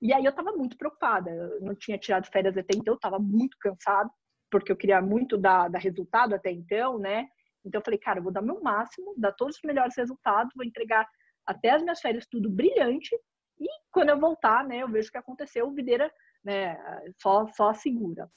E 0.00 0.12
aí 0.12 0.24
eu 0.24 0.32
tava 0.32 0.52
muito 0.52 0.76
preocupada, 0.76 1.30
eu 1.30 1.60
não 1.60 1.74
tinha 1.74 1.98
tirado 1.98 2.26
férias 2.30 2.56
até 2.56 2.76
então, 2.76 2.94
eu 2.94 3.00
tava 3.00 3.18
muito 3.18 3.56
cansada, 3.60 4.08
porque 4.50 4.70
eu 4.70 4.76
queria 4.76 5.02
muito 5.02 5.36
dar, 5.36 5.68
dar 5.68 5.80
resultado 5.80 6.34
até 6.34 6.50
então, 6.50 6.98
né? 6.98 7.26
Então 7.64 7.80
eu 7.80 7.84
falei, 7.84 7.98
cara, 7.98 8.20
eu 8.20 8.22
vou 8.22 8.32
dar 8.32 8.40
meu 8.40 8.60
máximo, 8.62 9.14
dar 9.18 9.32
todos 9.32 9.56
os 9.56 9.62
melhores 9.64 9.96
resultados, 9.96 10.52
vou 10.54 10.64
entregar 10.64 11.06
até 11.48 11.70
as 11.70 11.82
minhas 11.82 12.00
férias 12.00 12.26
tudo 12.26 12.50
brilhante. 12.50 13.16
E 13.58 13.66
quando 13.90 14.10
eu 14.10 14.20
voltar, 14.20 14.62
né, 14.64 14.82
eu 14.82 14.88
vejo 14.88 15.08
o 15.08 15.12
que 15.12 15.18
aconteceu, 15.18 15.66
o 15.66 15.72
Videira 15.72 16.12
né, 16.44 16.78
só, 17.16 17.46
só 17.48 17.72
segura 17.72 18.30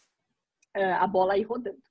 é, 0.73 0.93
a 0.93 1.05
bola 1.05 1.33
aí 1.33 1.43
rodando. 1.43 1.81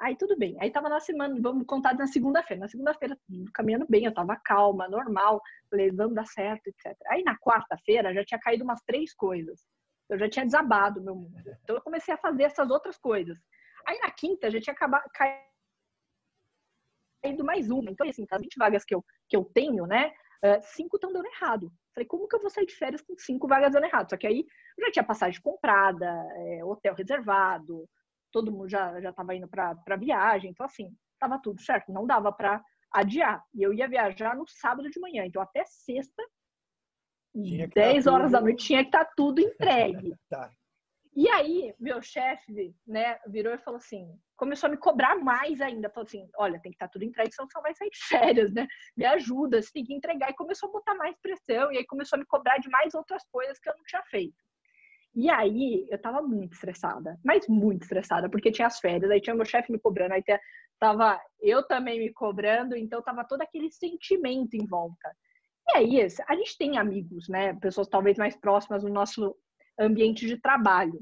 Aí 0.00 0.14
tudo 0.16 0.36
bem. 0.36 0.56
Aí 0.60 0.70
tava 0.70 0.88
na 0.88 1.00
semana, 1.00 1.34
vamos 1.40 1.66
contar 1.66 1.94
na 1.94 2.06
segunda-feira. 2.06 2.60
Na 2.60 2.68
segunda-feira, 2.68 3.18
caminhando 3.52 3.86
bem, 3.88 4.04
eu 4.04 4.14
tava 4.14 4.36
calma, 4.36 4.86
normal. 4.88 5.42
Falei, 5.68 5.90
vamos 5.90 6.14
dar 6.14 6.26
certo, 6.26 6.68
etc. 6.68 6.96
Aí 7.08 7.24
na 7.24 7.36
quarta-feira 7.38 8.14
já 8.14 8.24
tinha 8.24 8.38
caído 8.38 8.62
umas 8.62 8.80
três 8.82 9.12
coisas. 9.12 9.66
Eu 10.08 10.18
já 10.18 10.28
tinha 10.28 10.44
desabado 10.44 11.02
meu 11.02 11.16
mundo. 11.16 11.34
Então 11.64 11.74
eu 11.74 11.82
comecei 11.82 12.14
a 12.14 12.18
fazer 12.18 12.44
essas 12.44 12.70
outras 12.70 12.96
coisas. 12.96 13.36
Aí 13.86 13.98
na 13.98 14.10
quinta 14.12 14.50
já 14.50 14.60
tinha 14.60 14.72
acabado, 14.72 15.04
caído 17.20 17.44
mais 17.44 17.68
uma. 17.68 17.90
Então, 17.90 18.08
assim, 18.08 18.24
as 18.30 18.40
20 18.40 18.56
vagas 18.56 18.84
que 18.84 18.94
eu, 18.94 19.04
que 19.28 19.36
eu 19.36 19.44
tenho, 19.44 19.84
né? 19.86 20.12
Uh, 20.44 20.60
cinco 20.62 20.96
estão 20.96 21.12
dando 21.12 21.26
errado. 21.26 21.72
Falei, 21.94 22.06
como 22.06 22.28
que 22.28 22.36
eu 22.36 22.40
vou 22.40 22.50
sair 22.50 22.66
de 22.66 22.74
férias 22.74 23.02
com 23.02 23.16
cinco 23.18 23.48
vagas 23.48 23.72
dando 23.72 23.84
errado? 23.84 24.10
Só 24.10 24.16
que 24.16 24.26
aí 24.26 24.46
já 24.78 24.90
tinha 24.92 25.04
passagem 25.04 25.40
comprada, 25.42 26.06
é, 26.36 26.64
hotel 26.64 26.94
reservado, 26.94 27.88
todo 28.30 28.52
mundo 28.52 28.68
já 28.68 29.00
já 29.00 29.10
estava 29.10 29.34
indo 29.34 29.48
para 29.48 29.96
viagem, 29.98 30.50
então 30.50 30.64
assim, 30.64 30.94
estava 31.14 31.40
tudo 31.42 31.60
certo, 31.60 31.92
não 31.92 32.06
dava 32.06 32.32
para 32.32 32.62
adiar. 32.92 33.42
E 33.52 33.62
eu 33.62 33.72
ia 33.72 33.88
viajar 33.88 34.36
no 34.36 34.46
sábado 34.46 34.88
de 34.88 35.00
manhã, 35.00 35.24
então 35.26 35.42
até 35.42 35.64
sexta, 35.64 36.22
10 37.34 38.06
horas 38.06 38.26
tudo... 38.26 38.32
da 38.32 38.40
noite, 38.40 38.64
tinha 38.64 38.82
que 38.82 38.88
estar 38.88 39.04
tá 39.04 39.12
tudo 39.16 39.40
entregue. 39.42 40.14
tá. 40.28 40.50
E 41.14 41.28
aí, 41.28 41.74
meu 41.80 42.00
chefe, 42.00 42.74
né, 42.86 43.18
virou 43.26 43.52
e 43.52 43.58
falou 43.58 43.78
assim, 43.78 44.08
começou 44.38 44.68
a 44.68 44.70
me 44.70 44.76
cobrar 44.78 45.16
mais 45.16 45.60
ainda, 45.60 45.90
falou 45.90 46.06
assim, 46.06 46.26
olha, 46.38 46.60
tem 46.60 46.70
que 46.70 46.76
estar 46.76 46.86
tá 46.86 46.92
tudo 46.92 47.04
entregue, 47.04 47.34
senão 47.34 47.48
você 47.50 47.60
vai 47.60 47.74
sair 47.74 47.90
de 47.90 47.98
férias, 48.06 48.54
né? 48.54 48.66
Me 48.96 49.04
ajuda, 49.04 49.60
você 49.60 49.70
tem 49.72 49.84
que 49.84 49.92
entregar. 49.92 50.30
E 50.30 50.34
começou 50.34 50.68
a 50.68 50.72
botar 50.72 50.94
mais 50.94 51.16
pressão, 51.20 51.70
e 51.72 51.78
aí 51.78 51.84
começou 51.84 52.16
a 52.16 52.20
me 52.20 52.26
cobrar 52.26 52.58
de 52.58 52.70
mais 52.70 52.94
outras 52.94 53.22
coisas 53.30 53.58
que 53.58 53.68
eu 53.68 53.74
não 53.76 53.84
tinha 53.84 54.02
feito. 54.04 54.36
E 55.14 55.28
aí, 55.28 55.86
eu 55.90 56.00
tava 56.00 56.22
muito 56.22 56.52
estressada, 56.52 57.18
mas 57.24 57.48
muito 57.48 57.82
estressada, 57.82 58.30
porque 58.30 58.52
tinha 58.52 58.68
as 58.68 58.78
férias, 58.78 59.10
aí 59.10 59.20
tinha 59.20 59.34
meu 59.34 59.44
chefe 59.44 59.72
me 59.72 59.78
cobrando, 59.78 60.14
aí 60.14 60.22
tava 60.78 61.20
eu 61.40 61.66
também 61.66 61.98
me 61.98 62.12
cobrando, 62.12 62.76
então 62.76 63.02
tava 63.02 63.24
todo 63.24 63.42
aquele 63.42 63.70
sentimento 63.72 64.54
em 64.54 64.64
volta. 64.66 65.12
E 65.70 65.78
aí, 65.78 66.00
a 66.28 66.34
gente 66.36 66.56
tem 66.56 66.78
amigos, 66.78 67.28
né? 67.28 67.54
Pessoas 67.54 67.88
talvez 67.88 68.16
mais 68.16 68.36
próximas 68.36 68.84
no 68.84 68.90
nosso 68.90 69.36
ambiente 69.78 70.26
de 70.26 70.40
trabalho. 70.40 71.00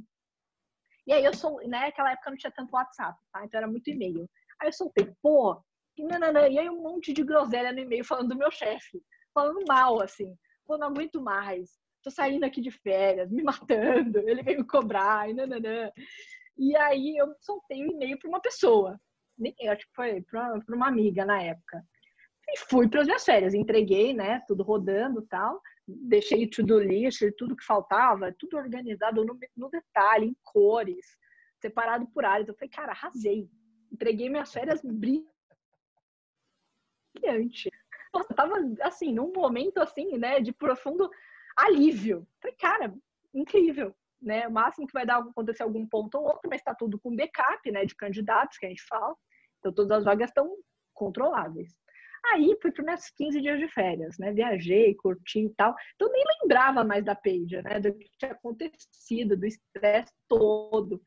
E 1.06 1.12
aí 1.12 1.24
eu 1.24 1.34
sou, 1.34 1.58
né, 1.68 1.86
naquela 1.86 2.12
época 2.12 2.30
não 2.30 2.36
tinha 2.36 2.50
tanto 2.50 2.74
WhatsApp, 2.74 3.18
tá? 3.32 3.44
Então 3.44 3.58
era 3.58 3.68
muito 3.68 3.88
e-mail. 3.88 4.28
Aí 4.60 4.68
eu 4.68 4.72
soltei, 4.72 5.12
pô, 5.22 5.62
e, 5.96 6.04
nanana, 6.04 6.48
e 6.48 6.58
aí 6.58 6.68
um 6.68 6.82
monte 6.82 7.12
de 7.12 7.22
groselha 7.22 7.72
no 7.72 7.78
e-mail 7.78 8.04
falando 8.04 8.30
do 8.30 8.36
meu 8.36 8.50
chefe, 8.50 9.02
falando 9.32 9.64
mal, 9.66 10.00
assim, 10.02 10.36
pô, 10.66 10.76
não 10.76 10.88
aguento 10.88 11.20
mais, 11.20 11.70
tô 12.02 12.10
saindo 12.10 12.44
aqui 12.44 12.60
de 12.60 12.70
férias, 12.70 13.30
me 13.30 13.42
matando, 13.42 14.18
ele 14.28 14.42
veio 14.42 14.58
me 14.58 14.66
cobrar, 14.66 15.30
e 15.30 15.34
nananã. 15.34 15.90
E 16.58 16.76
aí 16.76 17.16
eu 17.16 17.34
soltei 17.40 17.84
o 17.84 17.88
um 17.88 17.92
e-mail 17.92 18.18
para 18.18 18.28
uma 18.28 18.40
pessoa, 18.40 19.00
nem 19.38 19.54
acho 19.68 19.86
que 19.86 19.94
foi 19.94 20.22
para 20.22 20.60
uma 20.68 20.88
amiga 20.88 21.24
na 21.24 21.42
época. 21.42 21.84
E 22.48 22.58
fui 22.58 22.88
para 22.88 23.00
as 23.00 23.06
minhas 23.06 23.24
férias, 23.24 23.54
entreguei, 23.54 24.14
né, 24.14 24.42
tudo 24.46 24.62
rodando 24.62 25.22
tal, 25.22 25.60
deixei 25.86 26.48
tudo 26.48 26.80
lixo, 26.80 27.30
tudo 27.36 27.56
que 27.56 27.64
faltava, 27.64 28.34
tudo 28.38 28.56
organizado 28.56 29.24
no, 29.24 29.38
no 29.56 29.70
detalhe, 29.70 30.26
em 30.26 30.36
cores, 30.42 31.06
separado 31.60 32.06
por 32.08 32.24
áreas. 32.24 32.48
Eu 32.48 32.54
falei, 32.54 32.70
cara, 32.70 32.92
arrasei. 32.92 33.48
Entreguei 33.92 34.28
minhas 34.28 34.52
férias 34.52 34.82
brilhante. 34.82 35.30
Nossa, 38.12 38.34
tava, 38.34 38.54
assim, 38.82 39.12
num 39.12 39.32
momento, 39.32 39.78
assim, 39.78 40.18
né, 40.18 40.40
de 40.40 40.52
profundo 40.52 41.08
alívio. 41.56 42.26
Falei, 42.40 42.56
cara, 42.56 42.94
incrível, 43.32 43.94
né? 44.20 44.48
O 44.48 44.52
máximo 44.52 44.86
que 44.86 44.92
vai 44.92 45.06
dar 45.06 45.18
acontecer 45.18 45.62
algum 45.62 45.86
ponto 45.86 46.18
ou 46.18 46.24
outro, 46.24 46.50
mas 46.50 46.60
está 46.60 46.74
tudo 46.74 46.98
com 46.98 47.14
backup, 47.14 47.70
né, 47.70 47.84
de 47.84 47.94
candidatos 47.94 48.58
que 48.58 48.66
a 48.66 48.68
gente 48.68 48.82
fala. 48.86 49.14
Então, 49.58 49.72
todas 49.72 49.98
as 49.98 50.04
vagas 50.04 50.30
estão 50.30 50.56
controláveis. 50.92 51.76
Aí 52.32 52.56
fui 52.60 52.72
para 52.72 52.84
meus 52.84 53.08
15 53.10 53.40
dias 53.40 53.58
de 53.58 53.68
férias, 53.68 54.18
né? 54.18 54.32
Viajei, 54.32 54.94
curti 54.94 55.40
e 55.40 55.50
tal. 55.50 55.74
Então 55.94 56.10
nem 56.10 56.24
lembrava 56.42 56.82
mais 56.82 57.04
da 57.04 57.14
Paige, 57.14 57.62
né? 57.62 57.78
Do 57.80 57.94
que 57.94 58.10
tinha 58.18 58.32
acontecido, 58.32 59.36
do 59.36 59.46
estresse 59.46 60.12
todo, 60.28 61.00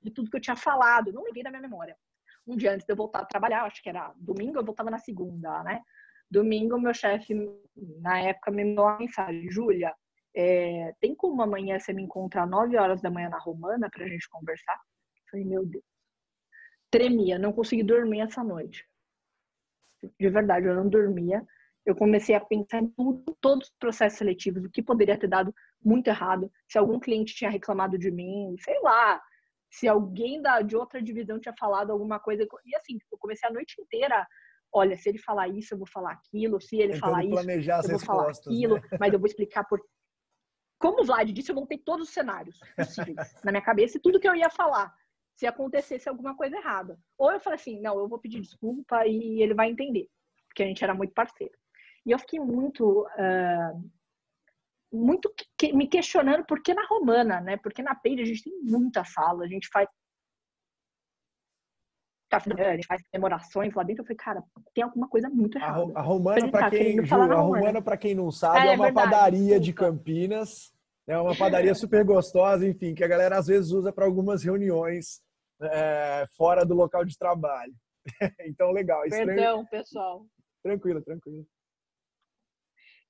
de 0.00 0.10
tudo 0.10 0.30
que 0.30 0.36
eu 0.36 0.40
tinha 0.40 0.56
falado. 0.56 1.12
Não 1.12 1.26
liguei 1.26 1.42
da 1.42 1.50
minha 1.50 1.62
memória. 1.62 1.96
Um 2.46 2.56
dia 2.56 2.72
antes 2.72 2.86
de 2.86 2.92
eu 2.92 2.96
voltar 2.96 3.20
a 3.20 3.26
trabalhar, 3.26 3.64
acho 3.64 3.82
que 3.82 3.88
era 3.88 4.12
domingo, 4.16 4.58
eu 4.58 4.64
voltava 4.64 4.90
na 4.90 4.98
segunda, 4.98 5.62
né? 5.62 5.80
Domingo, 6.30 6.80
meu 6.80 6.94
chefe, 6.94 7.34
na 8.00 8.18
época, 8.20 8.50
me 8.50 8.64
mandou 8.64 8.86
uma 8.86 8.98
mensagem: 8.98 9.50
Júlia, 9.50 9.94
é, 10.34 10.94
tem 11.00 11.14
como 11.14 11.42
amanhã 11.42 11.78
você 11.78 11.92
me 11.92 12.02
encontrar 12.02 12.44
às 12.44 12.50
9 12.50 12.76
horas 12.78 13.02
da 13.02 13.10
manhã 13.10 13.28
na 13.28 13.38
Romana 13.38 13.90
para 13.90 14.04
a 14.04 14.08
gente 14.08 14.28
conversar? 14.30 14.74
Eu 14.74 15.30
falei, 15.30 15.46
meu 15.46 15.66
Deus. 15.66 15.84
Tremia, 16.90 17.38
não 17.38 17.52
consegui 17.52 17.82
dormir 17.82 18.20
essa 18.20 18.42
noite 18.42 18.86
de 20.18 20.28
verdade, 20.28 20.66
eu 20.66 20.74
não 20.74 20.88
dormia. 20.88 21.44
Eu 21.84 21.96
comecei 21.96 22.34
a 22.34 22.40
pensar 22.40 22.78
em 22.78 22.88
tudo, 22.88 23.36
todos 23.40 23.68
os 23.68 23.74
processos 23.78 24.18
seletivos, 24.18 24.64
o 24.64 24.70
que 24.70 24.82
poderia 24.82 25.18
ter 25.18 25.28
dado 25.28 25.52
muito 25.84 26.06
errado, 26.08 26.50
se 26.68 26.78
algum 26.78 27.00
cliente 27.00 27.34
tinha 27.34 27.50
reclamado 27.50 27.98
de 27.98 28.10
mim, 28.10 28.54
sei 28.60 28.80
lá, 28.82 29.20
se 29.70 29.88
alguém 29.88 30.40
da, 30.40 30.60
de 30.60 30.76
outra 30.76 31.02
divisão 31.02 31.40
tinha 31.40 31.54
falado 31.58 31.90
alguma 31.90 32.20
coisa. 32.20 32.46
E 32.64 32.76
assim, 32.76 32.98
eu 33.10 33.18
comecei 33.18 33.48
a 33.48 33.52
noite 33.52 33.80
inteira. 33.80 34.26
Olha, 34.72 34.96
se 34.96 35.08
ele 35.08 35.18
falar 35.18 35.48
isso, 35.48 35.74
eu 35.74 35.78
vou 35.78 35.86
falar 35.86 36.12
aquilo. 36.12 36.60
Se 36.60 36.76
ele 36.76 36.94
Tentando 36.94 37.00
falar 37.00 37.24
isso, 37.24 37.50
eu 37.50 37.88
vou 37.90 37.98
falar 37.98 38.30
aquilo. 38.30 38.74
Né? 38.76 38.82
Mas 39.00 39.12
eu 39.12 39.18
vou 39.18 39.26
explicar 39.26 39.64
por. 39.64 39.80
Como 40.78 41.02
o 41.02 41.04
Vlad 41.04 41.30
disse, 41.30 41.50
eu 41.50 41.56
montei 41.56 41.78
todos 41.78 42.08
os 42.08 42.14
cenários 42.14 42.58
possíveis 42.76 43.16
na 43.44 43.52
minha 43.52 43.62
cabeça 43.62 43.96
e 43.96 44.00
tudo 44.00 44.18
que 44.18 44.28
eu 44.28 44.34
ia 44.34 44.50
falar 44.50 44.92
se 45.34 45.46
acontecesse 45.46 46.08
alguma 46.08 46.36
coisa 46.36 46.56
errada. 46.56 46.98
Ou 47.18 47.30
eu 47.32 47.40
falei 47.40 47.58
assim, 47.58 47.80
não, 47.80 47.98
eu 47.98 48.08
vou 48.08 48.18
pedir 48.18 48.40
desculpa 48.40 49.06
e 49.06 49.42
ele 49.42 49.54
vai 49.54 49.70
entender, 49.70 50.08
porque 50.48 50.62
a 50.62 50.66
gente 50.66 50.82
era 50.82 50.94
muito 50.94 51.12
parceiro. 51.14 51.54
E 52.04 52.10
eu 52.10 52.18
fiquei 52.18 52.40
muito, 52.40 53.02
uh, 53.02 53.90
muito 54.92 55.32
que, 55.56 55.72
me 55.72 55.86
questionando 55.86 56.44
por 56.44 56.62
que 56.62 56.74
na 56.74 56.86
Romana, 56.86 57.40
né? 57.40 57.56
Porque 57.56 57.82
na 57.82 57.94
Peide 57.94 58.22
a 58.22 58.26
gente 58.26 58.42
tem 58.42 58.60
muita 58.62 59.04
sala, 59.04 59.44
a 59.44 59.48
gente 59.48 59.68
faz 59.68 59.88
a 62.34 62.74
gente 62.74 62.86
faz 62.86 63.02
comemorações 63.10 63.74
lá 63.74 63.82
dentro. 63.82 64.00
Eu 64.00 64.06
falei, 64.06 64.16
cara, 64.16 64.42
tem 64.72 64.82
alguma 64.82 65.06
coisa 65.06 65.28
muito 65.28 65.58
errada. 65.58 65.92
A, 65.94 66.00
Romana, 66.00 66.50
para 66.50 66.70
quem, 66.70 67.04
Ju, 67.04 67.14
a 67.14 67.34
Romana, 67.34 67.82
para 67.82 67.96
quem 67.98 68.14
não 68.14 68.30
sabe, 68.30 68.68
é, 68.68 68.72
é 68.72 68.74
uma 68.74 68.86
verdade, 68.86 69.10
padaria 69.10 69.60
desculpa. 69.60 69.60
de 69.60 69.72
Campinas 69.74 70.72
é 71.06 71.18
uma 71.18 71.36
padaria 71.36 71.74
super 71.74 72.04
gostosa, 72.04 72.66
enfim, 72.66 72.94
que 72.94 73.02
a 73.02 73.08
galera 73.08 73.38
às 73.38 73.46
vezes 73.46 73.72
usa 73.72 73.92
para 73.92 74.04
algumas 74.04 74.44
reuniões 74.44 75.20
é, 75.60 76.26
fora 76.36 76.64
do 76.64 76.74
local 76.74 77.04
de 77.04 77.16
trabalho. 77.16 77.74
então, 78.46 78.70
legal. 78.70 79.02
Perdão, 79.08 79.66
pessoal. 79.66 80.26
Tranquilo, 80.62 81.02
tranquilo. 81.02 81.46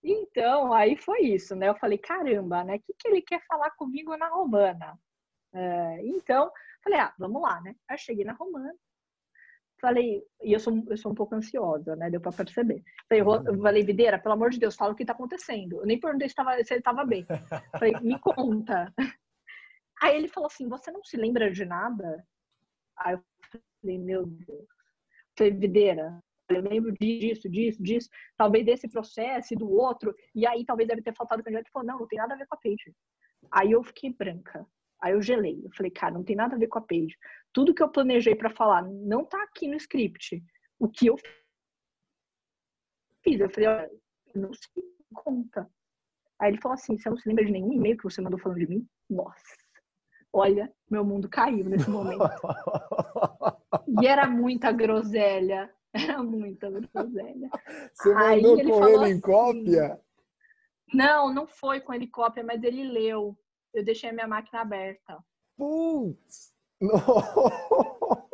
Então, 0.03 0.73
aí 0.73 0.97
foi 0.97 1.21
isso, 1.21 1.55
né? 1.55 1.69
Eu 1.69 1.77
falei, 1.77 1.97
caramba, 1.97 2.65
né? 2.65 2.77
O 2.77 2.81
que, 2.81 2.93
que 2.99 3.09
ele 3.09 3.23
quer 3.23 3.41
falar 3.47 3.71
comigo 3.73 4.17
na 4.17 4.29
Romana? 4.29 4.99
É, 5.55 6.07
então, 6.07 6.51
falei, 6.83 6.99
ah, 6.99 7.15
vamos 7.19 7.41
lá, 7.41 7.61
né? 7.61 7.77
Aí 7.89 7.99
cheguei 7.99 8.25
na 8.25 8.33
Romana, 8.33 8.75
Falei, 9.83 10.23
e 10.45 10.53
eu 10.53 10.61
sou, 10.61 10.81
eu 10.89 10.97
sou 10.97 11.11
um 11.11 11.15
pouco 11.15 11.35
ansiosa, 11.35 11.97
né? 11.97 12.09
Deu 12.09 12.21
pra 12.21 12.31
perceber. 12.31 12.85
Falei, 13.09 13.25
eu 13.49 13.61
falei, 13.61 13.85
Videira, 13.85 14.17
pelo 14.17 14.35
amor 14.35 14.51
de 14.51 14.61
Deus, 14.61 14.77
fala 14.77 14.93
o 14.93 14.95
que 14.95 15.05
tá 15.05 15.13
acontecendo. 15.13 15.81
Eu 15.81 15.87
nem 15.87 15.99
perguntei 15.99 16.29
se, 16.29 16.37
tava, 16.37 16.63
se 16.63 16.73
ele 16.73 16.83
tava 16.83 17.05
bem. 17.05 17.27
Falei, 17.77 17.93
me 18.01 18.17
conta. 18.21 18.95
Aí 20.01 20.17
ele 20.17 20.29
falou 20.29 20.47
assim, 20.47 20.69
você 20.69 20.93
não 20.93 21.03
se 21.03 21.17
lembra 21.17 21.51
de 21.51 21.65
nada? 21.65 22.25
Aí 22.97 23.15
eu 23.15 23.23
falei, 23.81 23.99
meu 23.99 24.25
Deus. 24.25 24.69
Falei, 25.37 25.53
Videira, 25.53 26.17
eu 26.49 26.63
lembro 26.63 26.93
disso, 26.93 27.49
disso, 27.49 27.83
disso, 27.83 28.09
talvez 28.37 28.65
desse 28.65 28.89
processo 28.89 29.53
e 29.53 29.57
do 29.57 29.69
outro, 29.69 30.15
e 30.33 30.47
aí 30.47 30.65
talvez 30.65 30.89
deve 30.89 31.03
ter 31.03 31.15
faltado 31.15 31.41
o 31.41 31.45
candidato 31.45 31.67
e 31.67 31.73
falou, 31.73 31.87
não, 31.89 31.99
não 31.99 32.07
tem 32.07 32.19
nada 32.19 32.35
a 32.35 32.37
ver 32.37 32.47
com 32.47 32.55
a 32.55 32.59
page. 32.59 32.95
Aí 33.51 33.73
eu 33.73 33.83
fiquei 33.83 34.13
branca. 34.13 34.65
Aí 35.03 35.13
eu 35.13 35.21
gelei. 35.21 35.61
Eu 35.65 35.71
falei, 35.77 35.91
cara, 35.91 36.15
não 36.15 36.23
tem 36.23 36.37
nada 36.37 36.55
a 36.55 36.59
ver 36.59 36.69
com 36.69 36.79
a 36.79 36.83
page. 36.83 37.19
Tudo 37.53 37.75
que 37.75 37.83
eu 37.83 37.91
planejei 37.91 38.37
para 38.37 38.51
falar 38.51 38.83
não 38.83 39.25
tá 39.25 39.43
aqui 39.43 39.67
no 39.67 39.77
script. 39.77 40.43
O 40.79 40.89
que 40.89 41.09
eu 41.09 41.17
fiz? 43.23 43.41
Eu 43.41 43.51
falei, 43.51 43.69
olha, 43.69 43.91
eu 44.35 44.41
não 44.41 44.53
sei 44.55 44.93
conta. 45.13 45.69
Aí 46.41 46.51
ele 46.51 46.61
falou 46.61 46.75
assim: 46.75 46.99
você 46.99 47.09
não 47.09 47.17
se 47.17 47.29
lembra 47.29 47.45
de 47.45 47.53
nenhum 47.53 47.73
e-mail 47.73 47.97
que 47.97 48.05
você 48.05 48.21
mandou 48.21 48.39
falando 48.39 48.59
de 48.59 48.67
mim? 48.67 48.87
Nossa, 49.09 49.57
olha, 50.33 50.73
meu 50.91 51.05
mundo 51.05 51.29
caiu 51.29 51.65
nesse 51.69 51.89
momento. 51.89 52.23
e 54.03 54.07
era 54.07 54.29
muita 54.29 54.73
groselha. 54.73 55.73
Era 55.95 56.23
muita 56.23 56.71
groselha. 56.71 57.51
Você 57.93 58.15
mandou 58.15 58.59
ele 58.59 58.71
com 58.73 58.89
ele 58.89 58.97
em 58.97 59.13
assim, 59.13 59.21
cópia? 59.21 60.01
Não, 60.95 61.35
não 61.35 61.47
foi 61.47 61.83
com 61.83 61.93
ele 61.93 62.07
cópia, 62.07 62.43
mas 62.43 62.63
ele 62.63 62.83
leu 62.83 63.37
eu 63.75 63.85
deixei 63.85 64.11
a 64.11 64.13
minha 64.13 64.29
máquina 64.29 64.61
aberta. 64.61 65.19
Putz! 65.57 66.53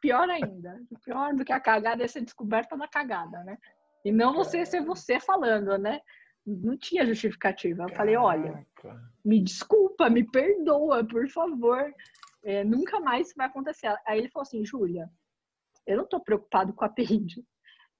Pior 0.00 0.30
ainda. 0.30 0.80
Pior 1.04 1.34
do 1.34 1.44
que 1.44 1.52
a 1.52 1.60
cagada 1.60 2.02
é 2.02 2.08
ser 2.08 2.22
descoberta 2.22 2.76
na 2.76 2.88
cagada, 2.88 3.44
né? 3.44 3.58
E 4.04 4.10
não 4.10 4.32
você 4.32 4.64
ser 4.64 4.82
você 4.82 5.20
falando, 5.20 5.76
né? 5.76 6.00
Não 6.46 6.76
tinha 6.76 7.04
justificativa. 7.04 7.82
Eu 7.84 7.90
falei, 7.90 8.16
olha, 8.16 8.66
me 9.24 9.42
desculpa, 9.42 10.08
me 10.08 10.24
perdoa, 10.24 11.06
por 11.06 11.28
favor. 11.28 11.92
É, 12.42 12.64
nunca 12.64 12.98
mais 12.98 13.34
vai 13.36 13.46
acontecer. 13.46 13.94
Aí 14.06 14.18
ele 14.18 14.30
falou 14.30 14.42
assim, 14.42 14.64
Júlia, 14.64 15.10
eu 15.86 15.98
não 15.98 16.06
tô 16.06 16.18
preocupado 16.20 16.72
com 16.72 16.84
a 16.84 16.88
Paige. 16.88 17.44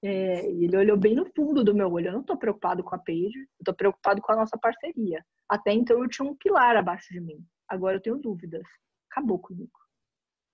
É, 0.03 0.49
ele 0.49 0.75
olhou 0.75 0.97
bem 0.97 1.13
no 1.13 1.25
fundo 1.35 1.63
do 1.63 1.75
meu 1.75 1.91
olho. 1.91 2.07
Eu 2.07 2.13
não 2.13 2.23
tô 2.23 2.35
preocupado 2.35 2.83
com 2.83 2.95
a 2.95 2.99
Paige, 2.99 3.37
eu 3.59 3.65
tô 3.65 3.73
preocupado 3.73 4.19
com 4.21 4.31
a 4.31 4.37
nossa 4.37 4.57
parceria. 4.57 5.23
Até 5.51 5.73
então 5.73 6.01
eu 6.01 6.07
tinha 6.07 6.25
um 6.25 6.33
pilar 6.33 6.77
abaixo 6.77 7.11
de 7.11 7.19
mim. 7.19 7.45
Agora 7.67 7.97
eu 7.97 8.01
tenho 8.01 8.17
dúvidas. 8.17 8.63
Acabou 9.11 9.37
comigo. 9.37 9.77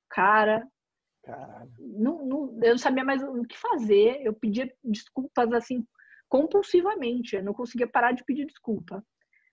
Cara, 0.10 0.68
não, 1.78 2.26
não, 2.26 2.60
eu 2.64 2.72
não 2.72 2.78
sabia 2.80 3.04
mais 3.04 3.22
o 3.22 3.44
que 3.44 3.56
fazer. 3.56 4.20
Eu 4.26 4.34
pedia 4.34 4.68
desculpas 4.84 5.54
assim 5.54 5.86
compulsivamente. 6.28 7.36
Eu 7.36 7.44
não 7.44 7.54
conseguia 7.54 7.88
parar 7.88 8.12
de 8.14 8.26
pedir 8.26 8.48
desculpa. 8.48 9.06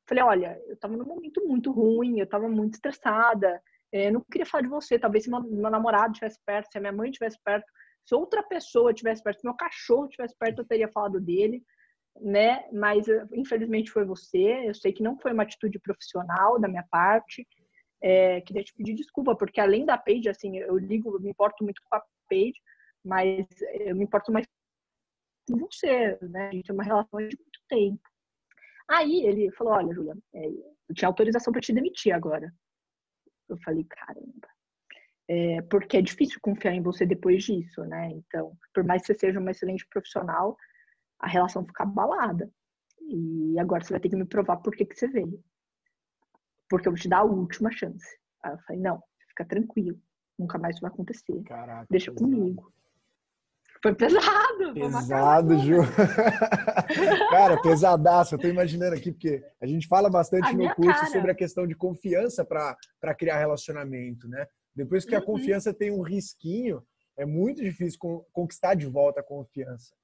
Falei, 0.08 0.24
olha, 0.24 0.58
eu 0.66 0.78
tava 0.78 0.96
num 0.96 1.04
momento 1.04 1.46
muito 1.46 1.70
ruim, 1.70 2.20
eu 2.20 2.26
tava 2.26 2.48
muito 2.48 2.74
estressada. 2.74 3.62
É, 3.92 4.08
eu 4.08 4.14
não 4.14 4.24
queria 4.32 4.46
falar 4.46 4.62
de 4.62 4.68
você. 4.70 4.98
Talvez 4.98 5.24
se 5.24 5.30
meu, 5.30 5.42
meu 5.42 5.70
namorado 5.70 6.12
estivesse 6.12 6.40
perto, 6.46 6.72
se 6.72 6.78
a 6.78 6.80
minha 6.80 6.92
mãe 6.92 7.10
estivesse 7.10 7.38
perto, 7.44 7.70
se 8.06 8.14
outra 8.14 8.42
pessoa 8.42 8.92
estivesse 8.92 9.22
perto, 9.22 9.40
se 9.40 9.46
meu 9.46 9.56
cachorro 9.56 10.06
estivesse 10.06 10.34
perto, 10.38 10.60
eu 10.60 10.66
teria 10.66 10.88
falado 10.88 11.20
dele 11.20 11.62
né? 12.20 12.64
Mas 12.72 13.08
eh, 13.08 13.26
infelizmente 13.34 13.90
foi 13.90 14.04
você. 14.04 14.68
Eu 14.68 14.74
sei 14.74 14.92
que 14.92 15.02
não 15.02 15.18
foi 15.18 15.32
uma 15.32 15.42
atitude 15.42 15.78
profissional 15.78 16.58
da 16.60 16.68
minha 16.68 16.84
parte. 16.90 17.46
É, 18.02 18.40
queria 18.42 18.62
te 18.62 18.74
pedir 18.74 18.94
desculpa, 18.94 19.34
porque 19.34 19.60
além 19.60 19.84
da 19.84 19.96
Page, 19.96 20.28
assim, 20.28 20.58
eu 20.58 20.76
ligo, 20.76 21.14
eu 21.14 21.20
me 21.20 21.30
importo 21.30 21.64
muito 21.64 21.80
com 21.84 21.96
a 21.96 22.02
Page, 22.28 22.60
mas 23.04 23.46
eu 23.80 23.96
me 23.96 24.04
importo 24.04 24.30
mais 24.32 24.46
com 25.48 25.58
você, 25.58 26.18
né? 26.22 26.48
A 26.48 26.52
gente 26.52 26.66
tem 26.66 26.74
uma 26.74 26.84
relação 26.84 27.18
de 27.18 27.36
muito 27.36 27.60
tempo. 27.68 28.02
Aí 28.88 29.24
ele 29.24 29.50
falou: 29.52 29.74
Olha, 29.74 29.94
Julia, 29.94 30.16
é, 30.34 30.46
eu 30.46 30.94
tinha 30.94 31.08
autorização 31.08 31.52
para 31.52 31.62
te 31.62 31.72
demitir 31.72 32.12
agora. 32.12 32.52
Eu 33.48 33.58
falei: 33.58 33.84
Caramba. 33.84 34.48
É, 35.26 35.62
porque 35.62 35.96
é 35.96 36.02
difícil 36.02 36.38
confiar 36.42 36.74
em 36.74 36.82
você 36.82 37.06
depois 37.06 37.44
disso, 37.44 37.82
né? 37.84 38.10
Então, 38.10 38.54
por 38.74 38.84
mais 38.84 39.00
que 39.00 39.06
você 39.06 39.18
seja 39.18 39.40
uma 39.40 39.52
excelente 39.52 39.86
profissional, 39.88 40.54
a 41.18 41.28
relação 41.28 41.64
fica 41.64 41.82
abalada. 41.82 42.50
E 43.00 43.58
agora 43.58 43.84
você 43.84 43.92
vai 43.92 44.00
ter 44.00 44.08
que 44.08 44.16
me 44.16 44.24
provar 44.24 44.56
por 44.58 44.74
que, 44.74 44.84
que 44.84 44.96
você 44.96 45.08
veio. 45.08 45.42
Porque 46.68 46.88
eu 46.88 46.92
vou 46.92 47.00
te 47.00 47.08
dar 47.08 47.18
a 47.18 47.24
última 47.24 47.70
chance. 47.70 48.06
Aí 48.42 48.52
eu 48.52 48.58
falei, 48.60 48.82
não, 48.82 49.02
fica 49.28 49.44
tranquilo. 49.44 50.00
Nunca 50.38 50.58
mais 50.58 50.76
isso 50.76 50.82
vai 50.82 50.90
acontecer. 50.90 51.42
Caraca, 51.44 51.86
Deixa 51.90 52.10
pesado. 52.10 52.30
comigo. 52.30 52.72
Foi 53.82 53.94
pesado. 53.94 54.72
Pesado, 54.72 55.58
Ju. 55.58 55.76
cara, 57.30 57.60
pesadaço. 57.60 58.34
Eu 58.34 58.38
tô 58.38 58.48
imaginando 58.48 58.94
aqui, 58.94 59.12
porque 59.12 59.44
a 59.60 59.66
gente 59.66 59.86
fala 59.86 60.08
bastante 60.08 60.48
a 60.48 60.52
no 60.54 60.74
curso 60.74 61.00
cara. 61.00 61.12
sobre 61.12 61.30
a 61.30 61.34
questão 61.34 61.66
de 61.66 61.74
confiança 61.74 62.44
para 62.44 63.14
criar 63.14 63.38
relacionamento, 63.38 64.26
né? 64.26 64.46
Depois 64.74 65.04
que 65.04 65.14
a 65.14 65.18
uhum. 65.18 65.26
confiança 65.26 65.72
tem 65.72 65.90
um 65.90 66.00
risquinho, 66.00 66.82
é 67.16 67.26
muito 67.26 67.62
difícil 67.62 67.98
conquistar 68.32 68.74
de 68.74 68.86
volta 68.86 69.20
a 69.20 69.24
confiança. 69.24 69.94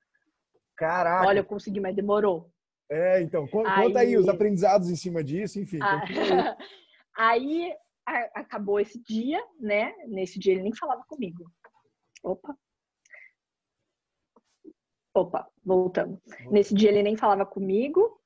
Caraca. 0.80 1.26
Olha, 1.26 1.40
eu 1.40 1.44
consegui, 1.44 1.78
mas 1.78 1.94
demorou. 1.94 2.50
É, 2.90 3.20
então, 3.20 3.46
conta 3.46 3.70
aí, 3.70 3.94
aí 3.94 4.16
os 4.16 4.28
aprendizados 4.28 4.88
em 4.88 4.96
cima 4.96 5.22
disso, 5.22 5.60
enfim. 5.60 5.78
Ah, 5.82 6.02
aí. 7.14 7.70
aí 8.06 8.30
acabou 8.34 8.80
esse 8.80 8.98
dia, 8.98 9.44
né? 9.60 9.94
Nesse 10.08 10.38
dia 10.38 10.54
ele 10.54 10.62
nem 10.62 10.74
falava 10.74 11.04
comigo. 11.06 11.44
Opa. 12.22 12.56
Opa, 15.14 15.46
voltamos. 15.62 16.18
Nesse 16.50 16.74
dia 16.74 16.88
ele 16.88 17.02
nem 17.02 17.14
falava 17.14 17.44
comigo. 17.44 18.18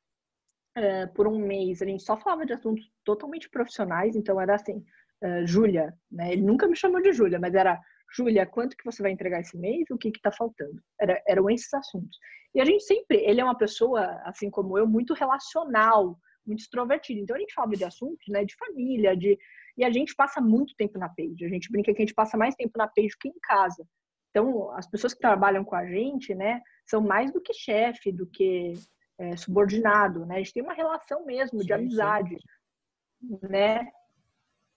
Uh, 0.78 1.12
por 1.12 1.26
um 1.26 1.38
mês 1.38 1.82
a 1.82 1.86
gente 1.86 2.04
só 2.04 2.16
falava 2.16 2.46
de 2.46 2.52
assuntos 2.52 2.88
totalmente 3.04 3.48
profissionais, 3.48 4.16
então 4.16 4.40
era 4.40 4.54
assim, 4.54 4.84
uh, 5.22 5.44
Júlia, 5.44 5.92
né? 6.10 6.32
Ele 6.32 6.42
nunca 6.42 6.68
me 6.68 6.76
chamou 6.76 7.02
de 7.02 7.12
Júlia, 7.12 7.38
mas 7.38 7.54
era 7.54 7.80
Júlia, 8.16 8.46
quanto 8.46 8.76
que 8.76 8.84
você 8.84 9.02
vai 9.02 9.10
entregar 9.10 9.40
esse 9.40 9.56
mês? 9.56 9.90
O 9.90 9.98
que 9.98 10.12
que 10.12 10.20
tá 10.20 10.30
faltando? 10.30 10.80
Era, 11.00 11.20
eram 11.26 11.50
esses 11.50 11.72
assuntos. 11.74 12.16
E 12.54 12.60
a 12.60 12.64
gente 12.64 12.84
sempre, 12.84 13.18
ele 13.18 13.40
é 13.40 13.44
uma 13.44 13.58
pessoa, 13.58 14.20
assim 14.24 14.48
como 14.48 14.78
eu, 14.78 14.86
muito 14.86 15.14
relacional, 15.14 16.16
muito 16.46 16.60
extrovertido. 16.60 17.20
Então 17.20 17.36
a 17.36 17.38
gente 17.38 17.54
fala 17.54 17.72
de 17.72 17.84
assuntos, 17.84 18.26
né, 18.28 18.44
de 18.44 18.54
família, 18.56 19.16
de 19.16 19.38
e 19.76 19.84
a 19.84 19.90
gente 19.90 20.14
passa 20.14 20.40
muito 20.40 20.74
tempo 20.76 20.98
na 20.98 21.08
page. 21.08 21.44
A 21.44 21.48
gente 21.48 21.70
brinca 21.70 21.92
que 21.92 22.00
a 22.00 22.04
gente 22.04 22.14
passa 22.14 22.36
mais 22.36 22.54
tempo 22.54 22.78
na 22.78 22.86
page 22.86 23.16
que 23.20 23.28
em 23.28 23.38
casa. 23.42 23.84
Então 24.30 24.70
as 24.72 24.88
pessoas 24.88 25.14
que 25.14 25.20
trabalham 25.20 25.64
com 25.64 25.74
a 25.74 25.84
gente, 25.84 26.34
né, 26.34 26.60
são 26.86 27.00
mais 27.00 27.32
do 27.32 27.40
que 27.40 27.52
chefe, 27.52 28.12
do 28.12 28.26
que 28.26 28.74
é, 29.18 29.36
subordinado, 29.36 30.24
né? 30.26 30.36
A 30.36 30.38
gente 30.38 30.52
tem 30.52 30.62
uma 30.62 30.74
relação 30.74 31.24
mesmo 31.24 31.58
de 31.60 31.66
sim, 31.66 31.72
amizade, 31.72 32.36
sim. 32.36 33.38
né? 33.48 33.90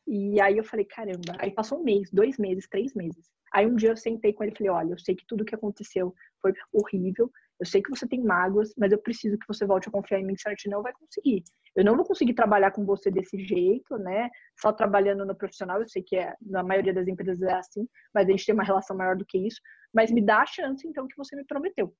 E 0.07 0.39
aí 0.39 0.57
eu 0.57 0.63
falei, 0.63 0.85
caramba. 0.85 1.35
Aí 1.37 1.51
passou 1.51 1.79
um 1.79 1.83
mês, 1.83 2.09
dois 2.11 2.37
meses, 2.37 2.65
três 2.69 2.93
meses. 2.93 3.29
Aí 3.53 3.67
um 3.67 3.75
dia 3.75 3.89
eu 3.89 3.97
sentei 3.97 4.31
com 4.31 4.43
ele 4.43 4.53
e 4.53 4.57
falei, 4.57 4.71
olha, 4.71 4.93
eu 4.93 4.99
sei 4.99 5.15
que 5.15 5.25
tudo 5.27 5.43
que 5.43 5.53
aconteceu 5.53 6.15
foi 6.41 6.53
horrível. 6.71 7.29
Eu 7.59 7.65
sei 7.65 7.81
que 7.81 7.89
você 7.89 8.07
tem 8.07 8.23
mágoas, 8.23 8.73
mas 8.77 8.91
eu 8.91 8.99
preciso 8.99 9.37
que 9.37 9.47
você 9.47 9.65
volte 9.65 9.89
a 9.89 9.91
confiar 9.91 10.19
em 10.19 10.25
mim, 10.25 10.35
senão 10.37 10.53
a 10.53 10.55
gente 10.55 10.69
não 10.69 10.81
vai 10.81 10.93
conseguir. 10.93 11.43
Eu 11.75 11.83
não 11.83 11.95
vou 11.97 12.05
conseguir 12.05 12.33
trabalhar 12.33 12.71
com 12.71 12.85
você 12.85 13.11
desse 13.11 13.37
jeito, 13.39 13.97
né? 13.97 14.29
Só 14.59 14.71
trabalhando 14.71 15.25
no 15.25 15.35
profissional, 15.35 15.81
eu 15.81 15.89
sei 15.89 16.03
que 16.03 16.15
é, 16.15 16.35
na 16.41 16.63
maioria 16.63 16.93
das 16.93 17.07
empresas 17.07 17.41
é 17.41 17.53
assim, 17.53 17.87
mas 18.13 18.27
a 18.27 18.31
gente 18.31 18.45
tem 18.45 18.53
uma 18.53 18.63
relação 18.63 18.95
maior 18.95 19.15
do 19.15 19.25
que 19.25 19.37
isso. 19.39 19.59
Mas 19.93 20.11
me 20.11 20.21
dá 20.21 20.41
a 20.41 20.45
chance, 20.45 20.87
então, 20.87 21.07
que 21.07 21.17
você 21.17 21.35
me 21.35 21.43
prometeu. 21.43 21.93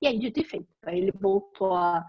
E 0.00 0.06
aí, 0.06 0.18
dito 0.18 0.40
e 0.40 0.44
feito. 0.44 0.68
Aí 0.84 0.98
ele 0.98 1.12
voltou 1.12 1.74
a, 1.74 2.04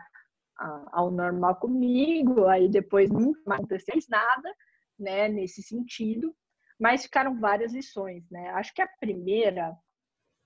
a, 0.60 0.90
ao 0.92 1.12
normal 1.12 1.56
comigo, 1.56 2.46
aí 2.46 2.70
depois 2.70 3.10
nunca 3.10 3.42
mais 3.46 3.60
aconteceu 3.60 3.96
nada 4.10 4.54
né, 5.00 5.28
nesse 5.28 5.62
sentido, 5.62 6.36
mas 6.80 7.04
ficaram 7.04 7.40
várias 7.40 7.74
lições, 7.74 8.30
né? 8.30 8.50
Acho 8.52 8.74
que 8.74 8.82
a 8.82 8.90
primeira, 9.00 9.76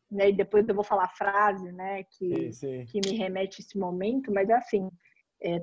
né, 0.10 0.30
e 0.30 0.34
depois 0.34 0.68
eu 0.68 0.76
vou 0.76 0.84
falar 0.84 1.06
a 1.06 1.16
frase, 1.16 1.72
né, 1.72 2.04
que, 2.04 2.54
sim, 2.54 2.86
sim. 2.86 2.86
que 2.86 3.02
me 3.10 3.18
remete 3.18 3.62
a 3.62 3.64
esse 3.64 3.78
momento, 3.78 4.32
mas 4.32 4.50
é 4.50 4.54
assim, 4.54 4.90
é, 5.42 5.60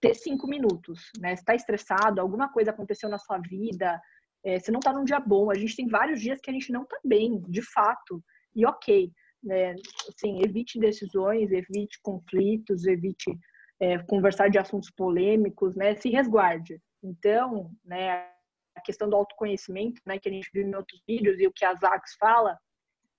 ter 0.00 0.14
cinco 0.14 0.46
minutos, 0.46 1.10
né? 1.18 1.34
Você 1.34 1.44
tá 1.44 1.54
estressado, 1.54 2.20
alguma 2.20 2.52
coisa 2.52 2.70
aconteceu 2.70 3.08
na 3.08 3.18
sua 3.18 3.38
vida, 3.38 4.00
é, 4.44 4.58
você 4.58 4.70
não 4.70 4.80
tá 4.80 4.92
num 4.92 5.04
dia 5.04 5.18
bom, 5.18 5.50
a 5.50 5.54
gente 5.54 5.74
tem 5.74 5.88
vários 5.88 6.20
dias 6.20 6.40
que 6.40 6.50
a 6.50 6.52
gente 6.52 6.70
não 6.70 6.84
tá 6.84 6.98
bem, 7.02 7.40
de 7.48 7.62
fato, 7.62 8.22
e 8.54 8.66
ok, 8.66 9.10
né? 9.42 9.74
Assim, 10.08 10.42
evite 10.42 10.78
decisões, 10.78 11.50
evite 11.50 11.98
conflitos, 12.02 12.86
evite 12.86 13.36
é, 13.80 13.98
conversar 14.04 14.48
de 14.48 14.58
assuntos 14.58 14.90
polêmicos, 14.90 15.74
né? 15.74 15.94
Se 15.96 16.10
resguarde. 16.10 16.80
Então, 17.04 17.70
né, 17.84 18.26
a 18.74 18.80
questão 18.80 19.08
do 19.08 19.16
autoconhecimento, 19.16 20.00
né, 20.06 20.18
que 20.18 20.28
a 20.28 20.32
gente 20.32 20.50
viu 20.52 20.66
em 20.66 20.74
outros 20.74 21.00
vídeos 21.06 21.38
e 21.38 21.46
o 21.46 21.52
que 21.52 21.64
a 21.64 21.74
Zax 21.74 22.14
fala, 22.18 22.58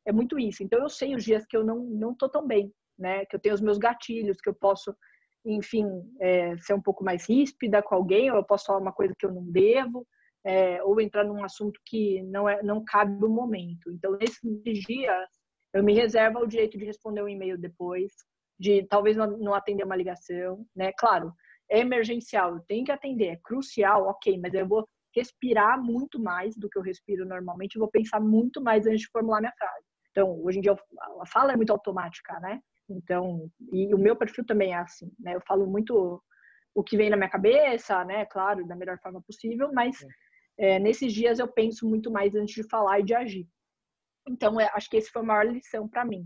é 0.05 0.11
muito 0.11 0.39
isso. 0.39 0.63
Então, 0.63 0.79
eu 0.79 0.89
sei 0.89 1.15
os 1.15 1.23
dias 1.23 1.45
que 1.45 1.55
eu 1.55 1.63
não 1.63 1.79
não 1.79 2.15
tô 2.15 2.27
tão 2.27 2.45
bem, 2.45 2.73
né, 2.97 3.25
que 3.25 3.35
eu 3.35 3.39
tenho 3.39 3.55
os 3.55 3.61
meus 3.61 3.77
gatilhos, 3.77 4.41
que 4.41 4.49
eu 4.49 4.55
posso, 4.55 4.95
enfim, 5.45 5.85
é, 6.19 6.57
ser 6.57 6.73
um 6.73 6.81
pouco 6.81 7.03
mais 7.03 7.27
ríspida 7.29 7.81
com 7.81 7.95
alguém, 7.95 8.31
ou 8.31 8.37
eu 8.37 8.43
posso 8.43 8.65
falar 8.65 8.79
uma 8.79 8.93
coisa 8.93 9.13
que 9.17 9.25
eu 9.25 9.33
não 9.33 9.43
devo, 9.51 10.05
é, 10.43 10.81
ou 10.83 10.99
entrar 11.01 11.23
num 11.23 11.43
assunto 11.43 11.79
que 11.85 12.21
não 12.23 12.47
é 12.47 12.61
não 12.63 12.83
cabe 12.83 13.19
no 13.19 13.29
momento. 13.29 13.91
Então, 13.91 14.17
nesses 14.17 14.39
dias, 14.85 15.29
eu 15.73 15.83
me 15.83 15.93
reservo 15.93 16.39
o 16.39 16.47
direito 16.47 16.77
de 16.77 16.85
responder 16.85 17.21
um 17.21 17.29
e-mail 17.29 17.57
depois, 17.57 18.13
de 18.59 18.83
talvez 18.83 19.17
não 19.17 19.53
atender 19.53 19.83
uma 19.83 19.95
ligação, 19.95 20.65
né? 20.75 20.91
Claro, 20.97 21.33
é 21.69 21.79
emergencial, 21.79 22.55
eu 22.55 22.61
tenho 22.67 22.85
que 22.85 22.91
atender, 22.91 23.27
é 23.27 23.39
crucial, 23.43 24.07
ok, 24.07 24.39
mas 24.39 24.53
eu 24.53 24.67
vou 24.67 24.87
respirar 25.15 25.81
muito 25.81 26.19
mais 26.19 26.55
do 26.57 26.69
que 26.69 26.77
eu 26.77 26.81
respiro 26.81 27.25
normalmente, 27.25 27.75
eu 27.75 27.79
vou 27.79 27.89
pensar 27.89 28.19
muito 28.19 28.61
mais 28.61 28.85
antes 28.85 29.01
de 29.01 29.09
formular 29.09 29.39
minha 29.39 29.53
frase. 29.57 29.85
Então, 30.11 30.41
hoje 30.43 30.59
em 30.59 30.61
dia 30.61 30.73
a 31.21 31.25
fala 31.25 31.53
é 31.53 31.55
muito 31.55 31.71
automática, 31.71 32.39
né? 32.39 32.61
Então, 32.89 33.49
e 33.71 33.93
o 33.93 33.97
meu 33.97 34.15
perfil 34.15 34.45
também 34.45 34.73
é 34.73 34.77
assim, 34.77 35.11
né? 35.19 35.35
Eu 35.35 35.41
falo 35.41 35.65
muito 35.65 36.21
o 36.73 36.83
que 36.83 36.97
vem 36.97 37.09
na 37.09 37.17
minha 37.17 37.29
cabeça, 37.29 38.03
né? 38.05 38.25
Claro, 38.25 38.65
da 38.67 38.75
melhor 38.75 38.99
forma 38.99 39.21
possível, 39.21 39.71
mas 39.73 39.97
é, 40.57 40.79
nesses 40.79 41.13
dias 41.13 41.39
eu 41.39 41.47
penso 41.47 41.87
muito 41.87 42.11
mais 42.11 42.35
antes 42.35 42.53
de 42.53 42.69
falar 42.69 42.99
e 42.99 43.03
de 43.03 43.13
agir. 43.13 43.47
Então, 44.27 44.59
é, 44.59 44.69
acho 44.73 44.89
que 44.89 44.97
esse 44.97 45.09
foi 45.09 45.21
a 45.21 45.25
maior 45.25 45.45
lição 45.45 45.87
para 45.87 46.05
mim, 46.05 46.25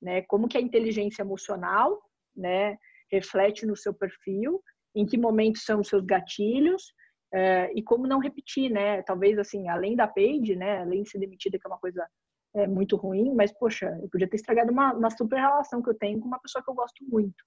né? 0.00 0.22
Como 0.22 0.48
que 0.48 0.58
a 0.58 0.60
inteligência 0.60 1.22
emocional, 1.22 2.00
né, 2.36 2.76
reflete 3.10 3.64
no 3.64 3.76
seu 3.76 3.94
perfil 3.94 4.60
em 4.94 5.04
que 5.06 5.18
momentos 5.18 5.64
são 5.64 5.80
os 5.80 5.88
seus 5.88 6.04
gatilhos 6.04 6.92
é, 7.32 7.72
e 7.74 7.82
como 7.82 8.06
não 8.06 8.20
repetir, 8.20 8.70
né? 8.70 9.02
Talvez, 9.02 9.38
assim, 9.38 9.68
além 9.68 9.96
da 9.96 10.06
page, 10.06 10.54
né? 10.54 10.82
Além 10.82 11.02
de 11.02 11.10
ser 11.10 11.18
demitida, 11.18 11.58
que 11.58 11.66
é 11.66 11.70
uma 11.70 11.80
coisa 11.80 12.06
é, 12.54 12.66
muito 12.66 12.96
ruim, 12.96 13.34
mas, 13.34 13.52
poxa, 13.52 13.98
eu 14.00 14.08
podia 14.08 14.28
ter 14.28 14.36
estragado 14.36 14.70
uma, 14.70 14.92
uma 14.92 15.10
super 15.10 15.36
relação 15.36 15.82
que 15.82 15.90
eu 15.90 15.98
tenho 15.98 16.20
com 16.20 16.28
uma 16.28 16.38
pessoa 16.38 16.62
que 16.62 16.70
eu 16.70 16.74
gosto 16.74 17.04
muito, 17.04 17.44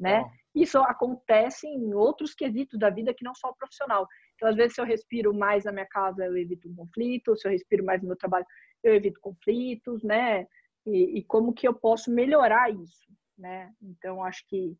né? 0.00 0.24
Isso 0.54 0.78
acontece 0.78 1.66
em 1.66 1.92
outros 1.92 2.34
quesitos 2.34 2.78
da 2.78 2.88
vida 2.88 3.12
que 3.12 3.22
não 3.22 3.34
só 3.34 3.50
o 3.50 3.56
profissional. 3.56 4.06
Então, 4.34 4.48
às 4.48 4.56
vezes, 4.56 4.74
se 4.74 4.80
eu 4.80 4.86
respiro 4.86 5.34
mais 5.34 5.64
na 5.64 5.72
minha 5.72 5.86
casa, 5.86 6.24
eu 6.24 6.36
evito 6.36 6.68
um 6.68 6.74
conflito. 6.74 7.36
Se 7.36 7.46
eu 7.46 7.52
respiro 7.52 7.84
mais 7.84 8.00
no 8.00 8.08
meu 8.08 8.16
trabalho, 8.16 8.46
eu 8.82 8.94
evito 8.94 9.20
conflitos, 9.20 10.02
né? 10.02 10.46
E, 10.86 11.18
e 11.18 11.24
como 11.24 11.52
que 11.52 11.68
eu 11.68 11.74
posso 11.74 12.10
melhorar 12.10 12.70
isso, 12.70 13.12
né? 13.36 13.70
Então, 13.82 14.24
acho 14.24 14.42
que 14.48 14.74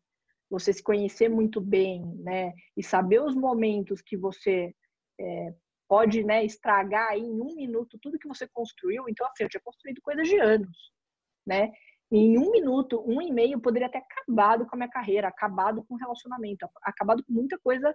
você 0.49 0.73
se 0.73 0.83
conhecer 0.83 1.29
muito 1.29 1.61
bem, 1.61 2.03
né, 2.17 2.53
e 2.75 2.83
saber 2.83 3.21
os 3.21 3.35
momentos 3.35 4.01
que 4.01 4.17
você 4.17 4.73
é, 5.19 5.53
pode, 5.87 6.23
né, 6.23 6.43
estragar 6.45 7.15
em 7.15 7.41
um 7.41 7.55
minuto 7.55 7.97
tudo 8.01 8.19
que 8.19 8.27
você 8.27 8.47
construiu. 8.47 9.05
Então, 9.09 9.27
assim, 9.27 9.43
eu 9.43 9.49
tinha 9.49 9.61
construído 9.63 10.01
coisas 10.01 10.27
de 10.27 10.37
anos, 10.37 10.77
né? 11.45 11.71
E 12.11 12.17
em 12.17 12.37
um 12.39 12.51
minuto, 12.51 13.03
um 13.07 13.21
e 13.21 13.31
meio, 13.31 13.59
poderia 13.59 13.89
ter 13.89 13.99
acabado 13.99 14.65
com 14.65 14.75
a 14.75 14.77
minha 14.77 14.89
carreira, 14.89 15.27
acabado 15.27 15.83
com 15.83 15.93
o 15.95 15.97
relacionamento, 15.97 16.67
acabado 16.83 17.23
com 17.23 17.33
muita 17.33 17.57
coisa 17.59 17.93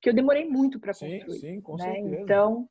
que 0.00 0.10
eu 0.10 0.14
demorei 0.14 0.46
muito 0.46 0.78
para 0.78 0.92
construir. 0.92 1.30
Sim, 1.30 1.38
sim, 1.38 1.60
com 1.60 1.76
né? 1.76 1.84
certeza. 1.84 2.22
Então, 2.22 2.68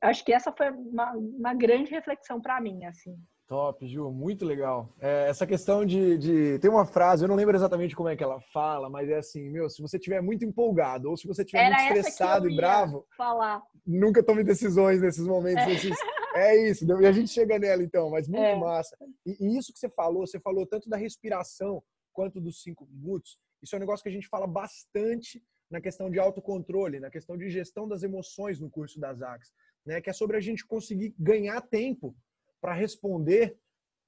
acho 0.00 0.24
que 0.24 0.32
essa 0.32 0.52
foi 0.52 0.70
uma, 0.70 1.12
uma 1.12 1.54
grande 1.54 1.90
reflexão 1.90 2.40
para 2.40 2.60
mim, 2.60 2.84
assim. 2.84 3.16
Top, 3.46 3.86
Ju, 3.86 4.10
muito 4.10 4.42
legal. 4.44 4.88
É, 4.98 5.28
essa 5.28 5.46
questão 5.46 5.84
de, 5.84 6.16
de. 6.16 6.58
Tem 6.60 6.70
uma 6.70 6.86
frase, 6.86 7.24
eu 7.24 7.28
não 7.28 7.34
lembro 7.34 7.54
exatamente 7.54 7.94
como 7.94 8.08
é 8.08 8.16
que 8.16 8.24
ela 8.24 8.40
fala, 8.52 8.88
mas 8.88 9.08
é 9.10 9.18
assim: 9.18 9.50
meu, 9.50 9.68
se 9.68 9.82
você 9.82 9.98
estiver 9.98 10.22
muito 10.22 10.46
empolgado 10.46 11.10
ou 11.10 11.16
se 11.16 11.26
você 11.26 11.42
estiver 11.42 11.68
muito 11.68 11.82
estressado 11.82 12.48
e 12.48 12.56
bravo, 12.56 13.06
falar. 13.16 13.62
nunca 13.86 14.22
tome 14.22 14.42
decisões 14.42 15.02
nesses 15.02 15.26
momentos. 15.26 15.62
É, 15.62 15.66
nesses... 15.66 15.96
é 16.34 16.70
isso, 16.70 16.86
e 17.02 17.06
a 17.06 17.12
gente 17.12 17.28
chega 17.28 17.58
nela 17.58 17.82
então, 17.82 18.08
mas 18.08 18.26
muito 18.26 18.42
é. 18.42 18.56
massa. 18.56 18.96
E, 19.26 19.36
e 19.38 19.58
isso 19.58 19.74
que 19.74 19.78
você 19.78 19.90
falou, 19.90 20.26
você 20.26 20.40
falou 20.40 20.66
tanto 20.66 20.88
da 20.88 20.96
respiração 20.96 21.82
quanto 22.14 22.40
dos 22.40 22.62
cinco 22.62 22.86
minutos, 22.86 23.38
isso 23.62 23.74
é 23.74 23.76
um 23.76 23.80
negócio 23.80 24.02
que 24.02 24.08
a 24.08 24.12
gente 24.12 24.28
fala 24.28 24.46
bastante 24.46 25.42
na 25.70 25.82
questão 25.82 26.10
de 26.10 26.18
autocontrole, 26.18 26.98
na 26.98 27.10
questão 27.10 27.36
de 27.36 27.50
gestão 27.50 27.86
das 27.86 28.02
emoções 28.02 28.58
no 28.58 28.70
curso 28.70 28.98
das 28.98 29.20
AX, 29.20 29.52
né? 29.84 30.00
Que 30.00 30.08
é 30.08 30.12
sobre 30.14 30.38
a 30.38 30.40
gente 30.40 30.66
conseguir 30.66 31.14
ganhar 31.18 31.60
tempo 31.60 32.16
para 32.64 32.72
responder 32.72 33.58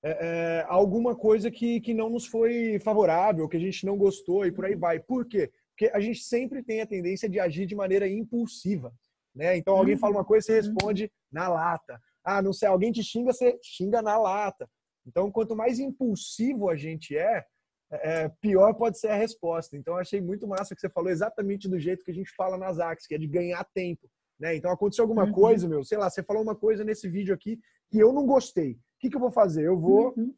é, 0.02 0.10
é, 0.10 0.66
alguma 0.66 1.14
coisa 1.14 1.50
que, 1.50 1.78
que 1.78 1.92
não 1.92 2.08
nos 2.08 2.24
foi 2.24 2.78
favorável, 2.78 3.46
que 3.46 3.56
a 3.58 3.60
gente 3.60 3.84
não 3.84 3.98
gostou 3.98 4.46
e 4.46 4.50
por 4.50 4.64
aí 4.64 4.74
vai. 4.74 4.98
Por 4.98 5.26
quê? 5.26 5.52
Porque 5.68 5.94
a 5.94 6.00
gente 6.00 6.20
sempre 6.20 6.62
tem 6.62 6.80
a 6.80 6.86
tendência 6.86 7.28
de 7.28 7.38
agir 7.38 7.66
de 7.66 7.74
maneira 7.74 8.08
impulsiva. 8.08 8.94
Né? 9.34 9.58
Então 9.58 9.76
alguém 9.76 9.98
fala 9.98 10.14
uma 10.14 10.24
coisa, 10.24 10.46
você 10.46 10.52
uhum. 10.52 10.72
responde 10.72 11.12
na 11.30 11.48
lata. 11.48 12.00
Ah, 12.24 12.40
não 12.40 12.54
sei, 12.54 12.66
alguém 12.66 12.90
te 12.90 13.04
xinga, 13.04 13.30
você 13.30 13.58
xinga 13.62 14.00
na 14.00 14.16
lata. 14.16 14.66
Então, 15.06 15.30
quanto 15.30 15.54
mais 15.54 15.78
impulsivo 15.78 16.70
a 16.70 16.76
gente 16.76 17.14
é, 17.14 17.44
é, 17.92 18.28
pior 18.40 18.72
pode 18.72 18.98
ser 18.98 19.08
a 19.08 19.16
resposta. 19.16 19.76
Então, 19.76 19.98
achei 19.98 20.22
muito 20.22 20.48
massa 20.48 20.74
que 20.74 20.80
você 20.80 20.88
falou 20.88 21.10
exatamente 21.10 21.68
do 21.68 21.78
jeito 21.78 22.02
que 22.02 22.10
a 22.10 22.14
gente 22.14 22.34
fala 22.34 22.56
nas 22.56 22.78
AX, 22.78 23.06
que 23.06 23.14
é 23.14 23.18
de 23.18 23.26
ganhar 23.26 23.62
tempo. 23.74 24.08
Né? 24.38 24.56
Então, 24.56 24.70
aconteceu 24.70 25.04
alguma 25.04 25.24
uhum. 25.24 25.32
coisa, 25.32 25.68
meu, 25.68 25.82
sei 25.82 25.98
lá, 25.98 26.10
você 26.10 26.22
falou 26.22 26.42
uma 26.42 26.54
coisa 26.54 26.84
nesse 26.84 27.08
vídeo 27.08 27.34
aqui 27.34 27.58
que 27.90 27.98
eu 27.98 28.12
não 28.12 28.26
gostei. 28.26 28.72
O 28.72 28.78
que, 29.00 29.10
que 29.10 29.16
eu 29.16 29.20
vou 29.20 29.30
fazer? 29.30 29.64
Eu 29.64 29.78
vou 29.78 30.14
uhum. 30.16 30.34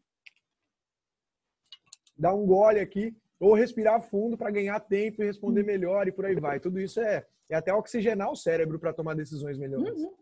dar 2.16 2.34
um 2.34 2.46
gole 2.46 2.80
aqui 2.80 3.16
ou 3.40 3.54
respirar 3.54 4.00
fundo 4.00 4.36
para 4.36 4.50
ganhar 4.50 4.78
tempo 4.80 5.22
e 5.22 5.26
responder 5.26 5.60
uhum. 5.60 5.66
melhor 5.66 6.08
e 6.08 6.12
por 6.12 6.26
aí 6.26 6.34
vai. 6.34 6.60
Tudo 6.60 6.80
isso 6.80 7.00
é, 7.00 7.26
é 7.48 7.56
até 7.56 7.72
oxigenar 7.72 8.30
o 8.30 8.36
cérebro 8.36 8.78
para 8.78 8.92
tomar 8.92 9.14
decisões 9.14 9.58
melhores. 9.58 10.00
Uhum. 10.00 10.14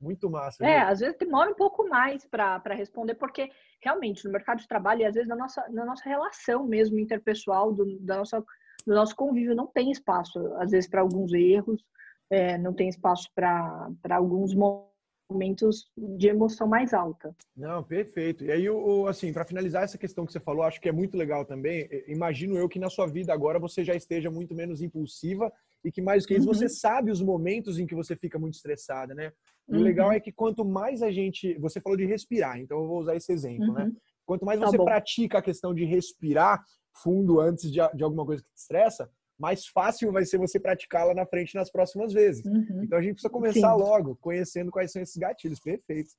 Muito 0.00 0.28
massa. 0.28 0.64
É, 0.64 0.80
viu? 0.80 0.88
às 0.88 1.00
vezes 1.00 1.16
demora 1.16 1.50
um 1.50 1.54
pouco 1.54 1.88
mais 1.88 2.26
para 2.26 2.74
responder, 2.74 3.14
porque 3.14 3.50
realmente 3.80 4.24
no 4.24 4.32
mercado 4.32 4.58
de 4.58 4.68
trabalho, 4.68 5.00
e 5.00 5.04
às 5.06 5.14
vezes 5.14 5.28
na 5.28 5.36
nossa, 5.36 5.66
na 5.70 5.86
nossa 5.86 6.04
relação 6.04 6.66
mesmo 6.66 6.98
interpessoal, 6.98 7.72
do, 7.72 7.98
da 8.00 8.18
nossa, 8.18 8.40
do 8.86 8.94
nosso 8.94 9.16
convívio, 9.16 9.54
não 9.54 9.66
tem 9.66 9.90
espaço, 9.90 10.38
às 10.56 10.70
vezes, 10.70 10.88
para 10.88 11.00
alguns 11.00 11.32
erros, 11.32 11.82
é, 12.30 12.58
não 12.58 12.72
tem 12.72 12.88
espaço 12.88 13.30
para 13.34 13.88
alguns 14.10 14.54
momentos 14.54 15.90
de 15.96 16.28
emoção 16.28 16.66
mais 16.66 16.92
alta. 16.94 17.34
Não, 17.56 17.82
perfeito. 17.82 18.44
E 18.44 18.52
aí, 18.52 18.68
o, 18.68 19.06
assim, 19.06 19.32
para 19.32 19.44
finalizar 19.44 19.84
essa 19.84 19.98
questão 19.98 20.24
que 20.24 20.32
você 20.32 20.40
falou, 20.40 20.62
acho 20.62 20.80
que 20.80 20.88
é 20.88 20.92
muito 20.92 21.16
legal 21.16 21.44
também. 21.44 21.88
Imagino 22.06 22.56
eu 22.56 22.68
que 22.68 22.78
na 22.78 22.90
sua 22.90 23.06
vida 23.06 23.32
agora 23.32 23.58
você 23.58 23.84
já 23.84 23.94
esteja 23.94 24.30
muito 24.30 24.54
menos 24.54 24.82
impulsiva 24.82 25.52
e 25.84 25.90
que 25.90 26.02
mais 26.02 26.24
do 26.24 26.28
que 26.28 26.34
isso, 26.34 26.48
uhum. 26.48 26.54
você 26.54 26.68
sabe 26.68 27.10
os 27.10 27.22
momentos 27.22 27.78
em 27.78 27.86
que 27.86 27.94
você 27.94 28.16
fica 28.16 28.38
muito 28.38 28.54
estressada, 28.54 29.14
né? 29.14 29.32
O 29.68 29.76
uhum. 29.76 29.82
legal 29.82 30.12
é 30.12 30.20
que 30.20 30.32
quanto 30.32 30.64
mais 30.64 31.02
a 31.02 31.10
gente. 31.10 31.56
Você 31.58 31.80
falou 31.80 31.96
de 31.96 32.04
respirar, 32.04 32.58
então 32.58 32.78
eu 32.80 32.86
vou 32.86 33.00
usar 33.00 33.16
esse 33.16 33.32
exemplo, 33.32 33.72
né? 33.72 33.84
uhum. 33.84 33.88
né? 33.88 33.96
Quanto 34.24 34.44
mais 34.44 34.58
tá 34.58 34.66
você 34.66 34.76
pratica 34.76 35.38
a 35.38 35.42
questão 35.42 35.72
de 35.72 35.84
respirar 35.84 36.64
fundo 36.92 37.40
antes 37.40 37.70
de, 37.70 37.78
de 37.94 38.02
alguma 38.02 38.24
coisa 38.26 38.42
que 38.42 38.48
te 38.48 38.58
estressa, 38.58 39.08
mais 39.38 39.66
fácil 39.66 40.12
vai 40.12 40.24
ser 40.24 40.38
você 40.38 40.58
praticá-la 40.58 41.14
na 41.14 41.26
frente 41.26 41.54
nas 41.54 41.70
próximas 41.70 42.12
vezes. 42.12 42.44
Uhum. 42.44 42.82
Então 42.84 42.98
a 42.98 43.02
gente 43.02 43.14
precisa 43.14 43.30
começar 43.30 43.74
Sim. 43.74 43.80
logo, 43.80 44.16
conhecendo 44.16 44.70
quais 44.70 44.92
são 44.92 45.02
esses 45.02 45.16
gatilhos. 45.16 45.60
Perfeito. 45.60 46.10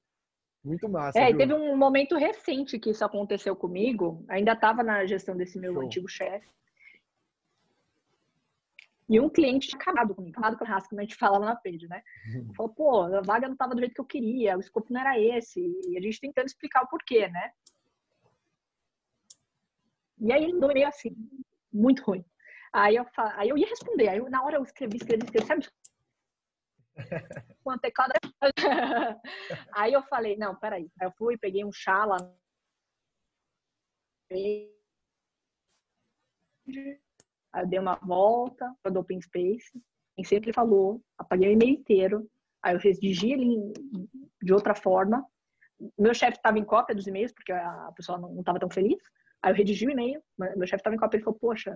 Muito 0.63 0.88
massa. 0.89 1.19
É, 1.19 1.34
teve 1.34 1.53
um 1.53 1.77
momento 1.77 2.15
recente 2.15 2.77
que 2.77 2.89
isso 2.89 3.03
aconteceu 3.03 3.56
comigo. 3.56 4.23
Ainda 4.27 4.53
estava 4.53 4.84
na 4.84 5.06
gestão 5.06 5.36
desse 5.36 5.58
meu 5.58 5.73
Show. 5.73 5.84
antigo 5.84 6.08
chefe. 6.08 6.47
E 9.10 9.19
um 9.21 9.30
cliente 9.30 9.69
tinha 9.69 9.80
acabado 9.80 10.13
comigo, 10.13 10.38
acabado 10.38 10.58
com 10.58 10.65
o 10.65 10.67
rasco, 10.67 10.89
como 10.89 10.99
a 10.99 11.03
gente 11.03 11.15
falava 11.15 11.45
na 11.45 11.56
page, 11.56 11.88
né? 11.88 12.03
Uhum. 12.36 12.53
Falou, 12.53 12.73
pô, 12.73 13.01
a 13.03 13.21
vaga 13.21 13.47
não 13.47 13.53
estava 13.53 13.73
do 13.73 13.80
jeito 13.80 13.95
que 13.95 14.01
eu 14.01 14.06
queria, 14.06 14.58
o 14.58 14.60
escopo 14.60 14.91
não 14.91 14.99
era 14.99 15.17
esse. 15.17 15.62
E 15.88 15.97
a 15.97 16.01
gente 16.01 16.19
tentando 16.19 16.47
explicar 16.47 16.84
o 16.84 16.89
porquê, 16.89 17.30
né? 17.30 17.51
E 20.19 20.34
aí 20.34 20.43
ele 20.43 20.53
mandou 20.53 20.73
meio 20.73 20.88
assim, 20.88 21.15
muito 21.71 22.03
ruim. 22.03 22.25
Aí 22.77 22.95
eu, 22.95 23.05
aí 23.35 23.49
eu 23.49 23.57
ia 23.57 23.67
responder, 23.67 24.07
aí 24.07 24.19
eu, 24.19 24.29
na 24.29 24.43
hora 24.43 24.57
eu 24.57 24.63
escrevi, 24.63 24.97
escrevi, 24.97 25.23
escrevi, 25.23 25.47
sabe? 25.47 25.67
Com 27.63 27.71
a 27.71 27.77
teclado. 27.79 28.11
aí 29.73 29.93
eu 29.93 30.03
falei, 30.03 30.37
não, 30.37 30.55
peraí. 30.55 30.87
Aí 31.01 31.07
eu 31.07 31.11
fui, 31.17 31.35
peguei 31.37 31.65
um 31.65 31.71
chá 31.71 32.05
lá 32.05 32.17
Aí 34.31 34.71
eu 37.55 37.67
dei 37.67 37.79
uma 37.79 37.95
volta 37.95 38.71
para 38.83 38.93
o 38.93 38.99
Open 38.99 39.19
Space, 39.21 39.71
quem 40.15 40.23
sempre 40.23 40.53
falou, 40.53 41.01
apaguei 41.17 41.49
o 41.49 41.53
e-mail 41.53 41.79
inteiro, 41.79 42.29
aí 42.61 42.75
eu 42.75 42.79
redigi 42.79 43.31
ele 43.31 43.73
de 44.39 44.53
outra 44.53 44.75
forma. 44.75 45.25
Meu 45.97 46.13
chefe 46.13 46.37
estava 46.37 46.59
em 46.59 46.65
cópia 46.65 46.95
dos 46.95 47.07
e-mails, 47.07 47.31
porque 47.31 47.51
a 47.51 47.91
pessoa 47.95 48.19
não 48.19 48.39
estava 48.39 48.59
tão 48.59 48.69
feliz. 48.69 49.01
Aí 49.41 49.51
eu 49.51 49.55
redigi 49.55 49.87
o 49.87 49.91
e-mail, 49.91 50.21
meu 50.37 50.67
chefe 50.67 50.81
estava 50.81 50.95
em 50.95 50.99
cópia, 50.99 51.17
ele 51.17 51.23
falou, 51.23 51.39
poxa, 51.39 51.75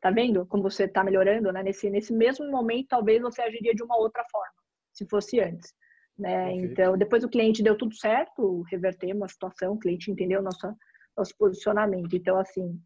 tá 0.00 0.10
vendo 0.10 0.46
como 0.46 0.62
você 0.62 0.84
está 0.84 1.04
melhorando, 1.04 1.52
né? 1.52 1.62
Nesse, 1.62 1.90
nesse 1.90 2.12
mesmo 2.12 2.50
momento, 2.50 2.88
talvez 2.88 3.20
você 3.20 3.42
agiria 3.42 3.74
de 3.74 3.82
uma 3.82 3.96
outra 3.96 4.24
forma, 4.30 4.54
se 4.92 5.06
fosse 5.06 5.40
antes. 5.40 5.72
Né? 6.18 6.52
Então, 6.54 6.98
depois 6.98 7.24
o 7.24 7.28
cliente 7.28 7.62
deu 7.62 7.76
tudo 7.76 7.94
certo, 7.94 8.62
revertemos 8.70 9.22
a 9.22 9.28
situação, 9.28 9.72
o 9.72 9.78
cliente 9.78 10.10
entendeu 10.10 10.42
nosso, 10.42 10.74
nosso 11.16 11.34
posicionamento. 11.38 12.14
Então, 12.14 12.38
assim, 12.38 12.78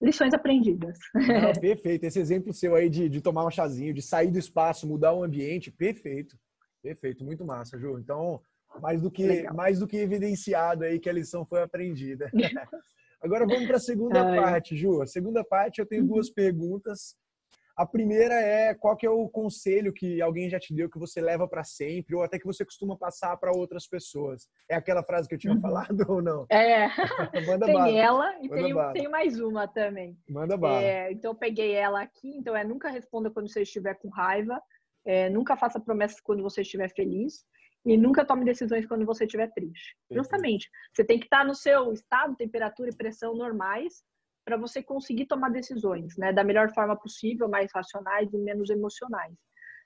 lições 0.00 0.32
aprendidas. 0.32 0.98
Não, 1.14 1.52
perfeito. 1.60 2.04
Esse 2.04 2.18
exemplo 2.18 2.52
seu 2.52 2.74
aí 2.74 2.88
de, 2.88 3.08
de 3.08 3.20
tomar 3.20 3.44
um 3.46 3.50
chazinho, 3.50 3.92
de 3.92 4.00
sair 4.00 4.30
do 4.30 4.38
espaço, 4.38 4.86
mudar 4.86 5.12
o 5.12 5.22
ambiente, 5.22 5.70
perfeito. 5.70 6.38
Perfeito, 6.82 7.24
muito 7.24 7.44
massa, 7.44 7.78
Ju. 7.78 7.98
Então, 7.98 8.40
mais 8.80 9.02
do 9.02 9.10
que 9.10 9.42
mais 9.52 9.78
do 9.80 9.86
que 9.86 9.96
evidenciado 9.96 10.84
aí 10.84 10.98
que 10.98 11.08
a 11.08 11.12
lição 11.12 11.44
foi 11.44 11.62
aprendida. 11.62 12.30
Agora 13.22 13.46
vamos 13.46 13.66
para 13.66 13.76
a 13.76 13.80
segunda 13.80 14.22
Ai. 14.22 14.36
parte, 14.36 14.76
Ju. 14.76 15.02
A 15.02 15.06
segunda 15.06 15.44
parte 15.44 15.80
eu 15.80 15.86
tenho 15.86 16.02
uhum. 16.02 16.08
duas 16.08 16.30
perguntas 16.30 17.16
a 17.78 17.86
primeira 17.86 18.34
é 18.34 18.74
qual 18.74 18.96
que 18.96 19.06
é 19.06 19.10
o 19.10 19.28
conselho 19.28 19.92
que 19.92 20.20
alguém 20.20 20.50
já 20.50 20.58
te 20.58 20.74
deu 20.74 20.90
que 20.90 20.98
você 20.98 21.20
leva 21.20 21.46
para 21.46 21.62
sempre 21.62 22.16
ou 22.16 22.24
até 22.24 22.36
que 22.36 22.44
você 22.44 22.64
costuma 22.64 22.98
passar 22.98 23.36
para 23.36 23.52
outras 23.52 23.86
pessoas. 23.86 24.48
É 24.68 24.74
aquela 24.74 25.00
frase 25.04 25.28
que 25.28 25.36
eu 25.36 25.38
tinha 25.38 25.54
uhum. 25.54 25.60
falado 25.60 26.04
ou 26.10 26.20
não? 26.20 26.44
É. 26.50 26.88
Manda 27.46 27.66
tem 27.66 27.74
bala. 27.76 27.96
ela 27.96 28.34
e 28.42 28.48
tem, 28.48 28.74
tem, 28.94 29.08
mais 29.08 29.38
uma 29.38 29.68
também. 29.68 30.18
Manda 30.28 30.56
bala. 30.56 30.82
É, 30.82 31.12
então 31.12 31.30
eu 31.30 31.36
peguei 31.36 31.70
ela 31.72 32.02
aqui. 32.02 32.36
Então 32.36 32.56
é 32.56 32.64
nunca 32.64 32.90
responda 32.90 33.30
quando 33.30 33.48
você 33.48 33.62
estiver 33.62 33.94
com 33.94 34.08
raiva. 34.08 34.60
É, 35.06 35.30
nunca 35.30 35.56
faça 35.56 35.78
promessas 35.78 36.20
quando 36.20 36.42
você 36.42 36.62
estiver 36.62 36.92
feliz. 36.92 37.44
E 37.86 37.96
nunca 37.96 38.24
tome 38.24 38.44
decisões 38.44 38.86
quando 38.86 39.06
você 39.06 39.24
estiver 39.24 39.50
triste. 39.52 39.96
Justamente. 40.10 40.68
Você 40.94 41.04
tem 41.04 41.18
que 41.18 41.26
estar 41.26 41.44
no 41.44 41.54
seu 41.54 41.92
estado, 41.92 42.36
temperatura 42.36 42.90
e 42.90 42.96
pressão 42.96 43.34
normais 43.34 44.02
para 44.48 44.56
você 44.56 44.82
conseguir 44.82 45.26
tomar 45.26 45.50
decisões, 45.50 46.16
né, 46.16 46.32
da 46.32 46.42
melhor 46.42 46.72
forma 46.72 46.96
possível, 46.96 47.46
mais 47.50 47.70
racionais 47.70 48.32
e 48.32 48.38
menos 48.38 48.70
emocionais, 48.70 49.36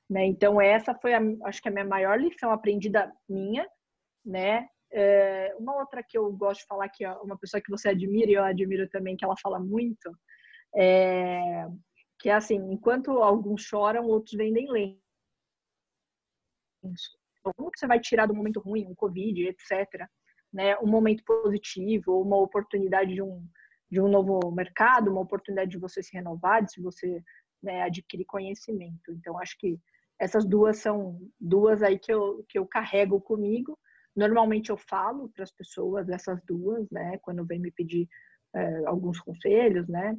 né? 0.08 0.24
Então 0.24 0.60
essa 0.60 0.94
foi, 0.94 1.14
a, 1.14 1.20
acho 1.46 1.60
que 1.60 1.68
a 1.68 1.72
minha 1.72 1.84
maior 1.84 2.16
lição 2.20 2.52
aprendida 2.52 3.12
minha, 3.28 3.68
né? 4.24 4.68
É, 4.92 5.52
uma 5.58 5.74
outra 5.74 6.00
que 6.00 6.16
eu 6.16 6.30
gosto 6.32 6.60
de 6.60 6.66
falar 6.68 6.88
que 6.90 7.04
é 7.04 7.12
uma 7.14 7.36
pessoa 7.36 7.60
que 7.60 7.72
você 7.72 7.88
admira 7.88 8.30
e 8.30 8.34
eu 8.34 8.44
admiro 8.44 8.88
também 8.88 9.16
que 9.16 9.24
ela 9.24 9.34
fala 9.42 9.58
muito, 9.58 10.16
é, 10.76 11.66
que 12.20 12.28
é 12.28 12.34
assim, 12.34 12.54
enquanto 12.72 13.10
alguns 13.20 13.62
choram, 13.62 14.06
outros 14.06 14.36
vendem 14.36 14.70
lenço. 14.70 15.00
Como 17.42 17.70
que 17.70 17.78
você 17.78 17.86
vai 17.86 18.00
tirar 18.00 18.26
do 18.26 18.34
momento 18.34 18.60
ruim, 18.60 18.86
um 18.86 18.94
covid, 18.94 19.48
etc, 19.48 20.06
né, 20.52 20.76
um 20.78 20.86
momento 20.86 21.24
positivo, 21.24 22.20
uma 22.20 22.36
oportunidade 22.36 23.14
de 23.14 23.22
um 23.22 23.44
de 23.90 24.00
um 24.00 24.08
novo 24.08 24.50
mercado, 24.50 25.10
uma 25.10 25.20
oportunidade 25.20 25.72
de 25.72 25.78
você 25.78 26.02
se 26.02 26.16
renovar, 26.16 26.64
de 26.64 26.80
você 26.80 27.22
né, 27.62 27.82
adquirir 27.82 28.24
conhecimento. 28.24 29.12
Então, 29.12 29.38
acho 29.38 29.54
que 29.58 29.78
essas 30.18 30.46
duas 30.46 30.78
são 30.78 31.20
duas 31.38 31.82
aí 31.82 31.98
que 31.98 32.10
eu, 32.10 32.42
que 32.48 32.58
eu 32.58 32.66
carrego 32.66 33.20
comigo. 33.20 33.78
Normalmente 34.16 34.70
eu 34.70 34.78
falo 34.78 35.28
para 35.28 35.44
as 35.44 35.52
pessoas 35.52 36.08
essas 36.08 36.40
duas, 36.46 36.88
né, 36.90 37.18
quando 37.20 37.44
vem 37.44 37.60
me 37.60 37.70
pedir 37.70 38.08
é, 38.54 38.86
alguns 38.86 39.20
conselhos, 39.20 39.86
né, 39.86 40.16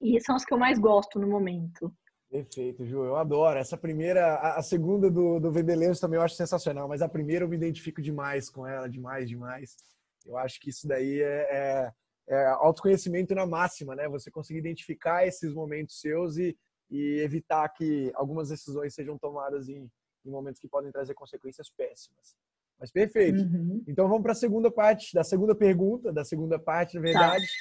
e 0.00 0.18
são 0.20 0.34
as 0.34 0.44
que 0.44 0.54
eu 0.54 0.58
mais 0.58 0.78
gosto 0.78 1.18
no 1.18 1.28
momento. 1.28 1.94
Perfeito, 2.30 2.84
Ju, 2.86 3.04
eu 3.04 3.16
adoro. 3.16 3.58
Essa 3.58 3.76
primeira, 3.76 4.36
a, 4.36 4.62
segunda 4.62 5.10
do, 5.10 5.40
do 5.40 5.50
Vendelenço 5.50 6.00
também 6.00 6.16
eu 6.16 6.22
acho 6.22 6.36
sensacional, 6.36 6.86
mas 6.86 7.02
a 7.02 7.08
primeira 7.08 7.44
eu 7.44 7.48
me 7.48 7.56
identifico 7.56 8.00
demais 8.00 8.48
com 8.48 8.66
ela, 8.66 8.88
demais, 8.88 9.28
demais. 9.28 9.76
Eu 10.24 10.36
acho 10.36 10.60
que 10.60 10.70
isso 10.70 10.86
daí 10.86 11.20
é, 11.20 11.48
é 11.50 11.92
é, 12.30 12.46
autoconhecimento 12.60 13.34
na 13.34 13.44
máxima, 13.44 13.96
né? 13.96 14.08
Você 14.08 14.30
conseguir 14.30 14.60
identificar 14.60 15.26
esses 15.26 15.52
momentos 15.52 16.00
seus 16.00 16.36
e, 16.36 16.56
e 16.88 17.20
evitar 17.20 17.68
que 17.70 18.12
algumas 18.14 18.48
decisões 18.48 18.94
sejam 18.94 19.18
tomadas 19.18 19.68
em, 19.68 19.90
em, 20.24 20.30
momentos 20.30 20.60
que 20.60 20.68
podem 20.68 20.92
trazer 20.92 21.12
consequências 21.14 21.68
péssimas. 21.70 22.36
Mas 22.78 22.92
perfeito. 22.92 23.40
Uhum. 23.40 23.82
Então 23.86 24.08
vamos 24.08 24.22
para 24.22 24.32
a 24.32 24.36
segunda 24.36 24.70
parte, 24.70 25.12
da 25.12 25.24
segunda 25.24 25.56
pergunta, 25.56 26.12
da 26.12 26.24
segunda 26.24 26.58
parte, 26.58 26.94
na 26.94 27.00
verdade, 27.00 27.44
tá. 27.44 27.52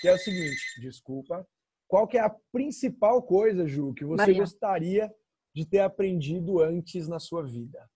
que 0.00 0.08
é 0.08 0.14
o 0.14 0.18
seguinte, 0.18 0.80
desculpa. 0.80 1.46
Qual 1.88 2.06
que 2.06 2.18
é 2.18 2.20
a 2.20 2.36
principal 2.52 3.22
coisa, 3.22 3.66
Ju, 3.66 3.94
que 3.94 4.04
você 4.04 4.18
Maria. 4.18 4.40
gostaria 4.40 5.14
de 5.54 5.64
ter 5.64 5.80
aprendido 5.80 6.60
antes 6.60 7.08
na 7.08 7.18
sua 7.18 7.42
vida? 7.42 7.88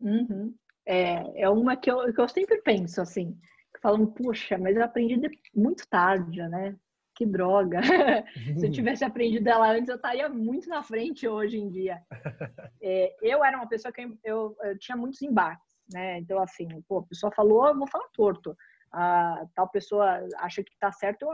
Uhum. 0.00 0.54
É, 0.86 1.42
é 1.42 1.48
uma 1.48 1.76
que 1.76 1.90
eu, 1.90 2.12
que 2.12 2.20
eu 2.20 2.28
sempre 2.28 2.60
penso, 2.62 3.02
assim, 3.02 3.38
falando, 3.82 4.10
puxa, 4.12 4.56
mas 4.56 4.74
eu 4.74 4.82
aprendi 4.82 5.20
muito 5.54 5.86
tarde, 5.88 6.40
né? 6.48 6.74
Que 7.14 7.26
droga. 7.26 7.80
Se 8.58 8.66
eu 8.66 8.72
tivesse 8.72 9.04
aprendido 9.04 9.46
ela 9.46 9.70
antes, 9.70 9.90
eu 9.90 9.96
estaria 9.96 10.28
muito 10.30 10.68
na 10.68 10.82
frente 10.82 11.28
hoje 11.28 11.58
em 11.58 11.68
dia. 11.68 12.02
É, 12.84 13.14
eu 13.22 13.44
era 13.44 13.56
uma 13.56 13.68
pessoa 13.68 13.92
que 13.92 14.00
eu, 14.00 14.18
eu, 14.24 14.56
eu, 14.64 14.76
tinha 14.76 14.96
muitos 14.96 15.22
embates, 15.22 15.72
né? 15.92 16.18
Então, 16.18 16.42
assim, 16.42 16.66
pô, 16.88 16.98
a 16.98 17.06
pessoa 17.06 17.30
falou, 17.30 17.68
eu 17.68 17.78
vou 17.78 17.86
falar 17.86 18.08
torto. 18.12 18.56
A 18.90 19.46
tal 19.54 19.68
pessoa 19.68 20.26
acha 20.38 20.64
que 20.64 20.76
tá 20.80 20.90
certo 20.90 21.28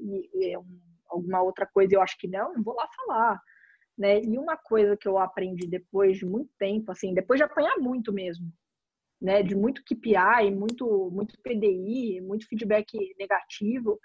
e, 0.00 0.30
e 0.32 0.56
alguma 1.12 1.42
outra 1.42 1.66
coisa 1.66 1.94
eu 1.94 2.02
acho 2.02 2.16
que 2.18 2.28
não, 2.28 2.62
vou 2.62 2.74
lá 2.74 2.88
falar. 2.96 3.40
Né? 3.96 4.20
E 4.22 4.38
uma 4.38 4.56
coisa 4.56 4.96
que 4.96 5.06
eu 5.06 5.18
aprendi 5.18 5.66
depois 5.66 6.18
de 6.18 6.24
muito 6.24 6.50
tempo, 6.58 6.90
assim, 6.90 7.12
depois 7.14 7.38
de 7.38 7.44
apanhar 7.44 7.76
muito 7.78 8.12
mesmo, 8.12 8.50
né, 9.20 9.42
de 9.42 9.54
muito 9.54 9.84
KPI, 9.84 10.50
muito, 10.50 11.10
muito 11.12 11.38
PDI, 11.42 12.20
muito 12.20 12.48
feedback 12.48 12.92
negativo, 13.18 14.00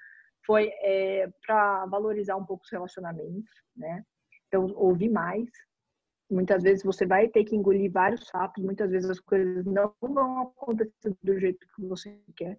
foi 0.45 0.69
é, 0.81 1.27
para 1.45 1.85
valorizar 1.87 2.35
um 2.35 2.45
pouco 2.45 2.63
os 2.63 2.71
relacionamentos, 2.71 3.51
né? 3.75 4.03
Então, 4.47 4.67
ouvir 4.75 5.09
mais. 5.09 5.49
Muitas 6.29 6.63
vezes 6.63 6.83
você 6.83 7.05
vai 7.05 7.27
ter 7.27 7.43
que 7.43 7.55
engolir 7.55 7.91
vários 7.91 8.27
sapos, 8.27 8.63
muitas 8.63 8.89
vezes 8.91 9.09
as 9.09 9.19
coisas 9.19 9.65
não 9.65 9.93
vão 10.01 10.41
acontecer 10.41 11.15
do 11.23 11.39
jeito 11.39 11.65
que 11.75 11.85
você 11.85 12.17
quer. 12.35 12.57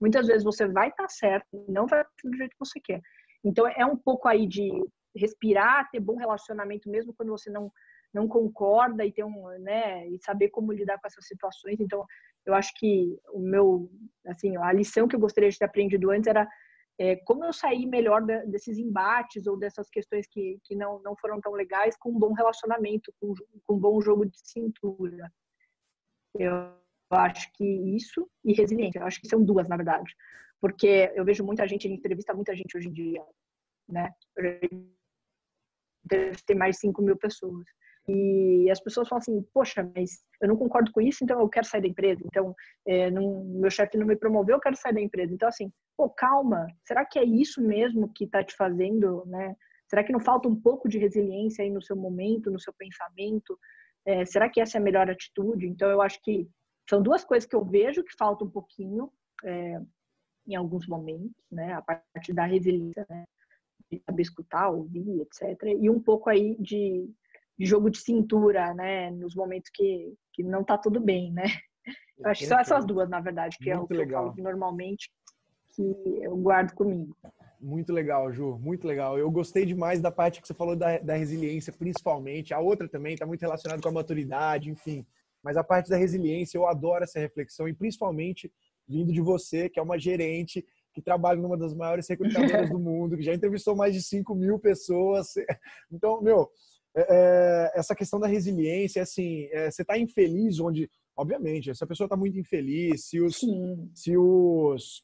Muitas 0.00 0.26
vezes 0.26 0.44
você 0.44 0.66
vai 0.66 0.88
estar 0.88 1.04
tá 1.04 1.08
certo, 1.08 1.46
não 1.68 1.86
vai 1.86 2.00
acontecer 2.00 2.28
do 2.28 2.36
jeito 2.36 2.50
que 2.50 2.58
você 2.58 2.80
quer. 2.80 3.00
Então, 3.44 3.66
é 3.66 3.84
um 3.84 3.96
pouco 3.96 4.26
aí 4.28 4.46
de 4.46 4.70
respirar, 5.14 5.90
ter 5.90 6.00
bom 6.00 6.16
relacionamento 6.16 6.88
mesmo 6.90 7.14
quando 7.14 7.30
você 7.30 7.50
não 7.50 7.70
não 8.14 8.28
concorda 8.28 9.04
e 9.04 9.12
ter 9.12 9.24
um, 9.24 9.48
né, 9.58 10.06
e 10.08 10.18
saber 10.20 10.48
como 10.50 10.72
lidar 10.72 11.00
com 11.00 11.06
essas 11.08 11.26
situações. 11.26 11.80
Então, 11.80 12.06
eu 12.46 12.54
acho 12.54 12.72
que 12.76 13.18
o 13.32 13.40
meu, 13.40 13.90
assim, 14.28 14.56
a 14.56 14.72
lição 14.72 15.08
que 15.08 15.16
eu 15.16 15.20
gostaria 15.20 15.50
de 15.50 15.58
ter 15.58 15.64
aprendido 15.64 16.12
antes 16.12 16.28
era 16.28 16.48
é, 16.96 17.16
como 17.16 17.44
eu 17.44 17.52
sair 17.52 17.86
melhor 17.86 18.22
desses 18.46 18.78
embates 18.78 19.46
ou 19.48 19.58
dessas 19.58 19.90
questões 19.90 20.28
que, 20.28 20.60
que 20.62 20.76
não, 20.76 21.02
não 21.02 21.16
foram 21.16 21.40
tão 21.40 21.52
legais 21.52 21.96
com 21.96 22.10
um 22.10 22.18
bom 22.18 22.32
relacionamento, 22.32 23.12
com, 23.20 23.34
com 23.66 23.74
um 23.74 23.80
bom 23.80 24.00
jogo 24.00 24.24
de 24.26 24.38
cintura. 24.38 25.32
Eu 26.38 26.72
acho 27.10 27.50
que 27.54 27.64
isso 27.96 28.28
e 28.44 28.52
resiliência, 28.52 29.00
eu 29.00 29.06
acho 29.06 29.20
que 29.20 29.28
são 29.28 29.42
duas, 29.42 29.68
na 29.68 29.76
verdade. 29.76 30.14
Porque 30.60 31.12
eu 31.14 31.24
vejo 31.24 31.44
muita 31.44 31.66
gente, 31.66 31.86
ele 31.86 31.94
entrevista 31.94 32.34
muita 32.34 32.54
gente 32.54 32.76
hoje 32.76 32.88
em 32.88 32.92
dia, 32.92 33.22
né? 33.88 34.10
Deve 36.02 36.36
ter 36.46 36.54
mais 36.54 36.76
de 36.76 36.80
5 36.82 37.02
mil 37.02 37.16
pessoas. 37.16 37.64
E 38.06 38.70
as 38.70 38.80
pessoas 38.80 39.08
falam 39.08 39.20
assim, 39.20 39.42
poxa, 39.52 39.90
mas 39.96 40.24
eu 40.40 40.48
não 40.48 40.56
concordo 40.56 40.92
com 40.92 41.00
isso, 41.00 41.24
então 41.24 41.40
eu 41.40 41.48
quero 41.48 41.66
sair 41.66 41.80
da 41.80 41.88
empresa. 41.88 42.22
Então, 42.24 42.54
é, 42.86 43.10
não, 43.10 43.44
meu 43.44 43.70
chefe 43.70 43.96
não 43.96 44.06
me 44.06 44.16
promoveu, 44.16 44.56
eu 44.56 44.60
quero 44.60 44.76
sair 44.76 44.92
da 44.92 45.00
empresa. 45.00 45.32
Então, 45.32 45.48
assim, 45.48 45.72
pô, 45.96 46.10
calma, 46.10 46.66
será 46.84 47.04
que 47.04 47.18
é 47.18 47.24
isso 47.24 47.62
mesmo 47.62 48.12
que 48.12 48.24
está 48.24 48.44
te 48.44 48.54
fazendo, 48.54 49.24
né? 49.26 49.56
Será 49.88 50.04
que 50.04 50.12
não 50.12 50.20
falta 50.20 50.48
um 50.48 50.60
pouco 50.60 50.88
de 50.88 50.98
resiliência 50.98 51.64
aí 51.64 51.70
no 51.70 51.82
seu 51.82 51.96
momento, 51.96 52.50
no 52.50 52.60
seu 52.60 52.74
pensamento? 52.74 53.58
É, 54.04 54.24
será 54.26 54.50
que 54.50 54.60
essa 54.60 54.76
é 54.76 54.80
a 54.80 54.84
melhor 54.84 55.08
atitude? 55.10 55.66
Então, 55.66 55.88
eu 55.88 56.02
acho 56.02 56.20
que 56.22 56.46
são 56.88 57.02
duas 57.02 57.24
coisas 57.24 57.48
que 57.48 57.56
eu 57.56 57.64
vejo 57.64 58.04
que 58.04 58.14
falta 58.18 58.44
um 58.44 58.50
pouquinho 58.50 59.10
é, 59.42 59.80
em 60.46 60.54
alguns 60.54 60.86
momentos, 60.86 61.44
né? 61.50 61.72
A 61.74 61.82
parte 61.82 62.32
da 62.32 62.44
resiliência, 62.44 63.06
né? 63.08 63.24
De 63.90 64.00
saber 64.00 64.22
escutar, 64.22 64.70
ouvir, 64.70 65.20
etc. 65.22 65.62
E 65.80 65.88
um 65.90 66.00
pouco 66.00 66.28
aí 66.30 66.56
de 66.58 67.08
de 67.58 67.66
jogo 67.66 67.90
de 67.90 67.98
cintura, 67.98 68.74
né? 68.74 69.10
Nos 69.10 69.34
momentos 69.34 69.70
que, 69.72 70.14
que 70.32 70.42
não 70.42 70.64
tá 70.64 70.76
tudo 70.76 71.00
bem, 71.00 71.32
né? 71.32 71.44
Eu 72.18 72.30
acho 72.30 72.42
que 72.42 72.46
são 72.46 72.58
essas 72.58 72.84
duas, 72.84 73.08
na 73.08 73.20
verdade, 73.20 73.56
que 73.58 73.70
Muito 73.70 73.80
é 73.80 73.82
o 73.82 73.86
que 73.86 73.94
legal. 73.94 74.26
eu 74.26 74.30
falo 74.30 74.42
normalmente, 74.42 75.10
que 75.74 75.82
eu 76.22 76.36
guardo 76.36 76.72
comigo. 76.72 77.16
Muito 77.60 77.92
legal, 77.92 78.30
Ju, 78.32 78.58
muito 78.58 78.86
legal. 78.86 79.18
Eu 79.18 79.30
gostei 79.30 79.64
demais 79.64 80.00
da 80.00 80.10
parte 80.10 80.40
que 80.40 80.46
você 80.46 80.54
falou 80.54 80.76
da, 80.76 80.98
da 80.98 81.14
resiliência, 81.14 81.72
principalmente. 81.72 82.52
A 82.52 82.60
outra 82.60 82.88
também 82.88 83.14
está 83.14 83.26
muito 83.26 83.40
relacionada 83.40 83.80
com 83.80 83.88
a 83.88 83.92
maturidade, 83.92 84.70
enfim. 84.70 85.06
Mas 85.42 85.56
a 85.56 85.64
parte 85.64 85.90
da 85.90 85.96
resiliência, 85.96 86.56
eu 86.58 86.66
adoro 86.66 87.04
essa 87.04 87.18
reflexão, 87.18 87.68
e 87.68 87.74
principalmente 87.74 88.52
vindo 88.88 89.12
de 89.12 89.20
você, 89.20 89.68
que 89.68 89.78
é 89.78 89.82
uma 89.82 89.98
gerente 89.98 90.64
que 90.92 91.02
trabalha 91.02 91.40
numa 91.40 91.56
das 91.56 91.74
maiores 91.74 92.08
recrutadoras 92.08 92.70
do 92.70 92.78
mundo, 92.78 93.16
que 93.16 93.22
já 93.22 93.34
entrevistou 93.34 93.74
mais 93.74 93.92
de 93.92 94.02
5 94.02 94.34
mil 94.34 94.58
pessoas. 94.58 95.34
Então, 95.90 96.22
meu, 96.22 96.48
é, 96.96 97.06
é, 97.10 97.72
essa 97.74 97.94
questão 97.94 98.20
da 98.20 98.28
resiliência, 98.28 99.02
assim, 99.02 99.48
é, 99.50 99.70
você 99.70 99.82
está 99.82 99.98
infeliz 99.98 100.60
onde, 100.60 100.88
obviamente, 101.16 101.74
se 101.74 101.82
a 101.82 101.86
pessoa 101.86 102.06
está 102.06 102.16
muito 102.16 102.38
infeliz, 102.38 103.06
se 103.06 103.20
os, 103.20 103.40
se 103.94 104.16
os, 104.16 105.02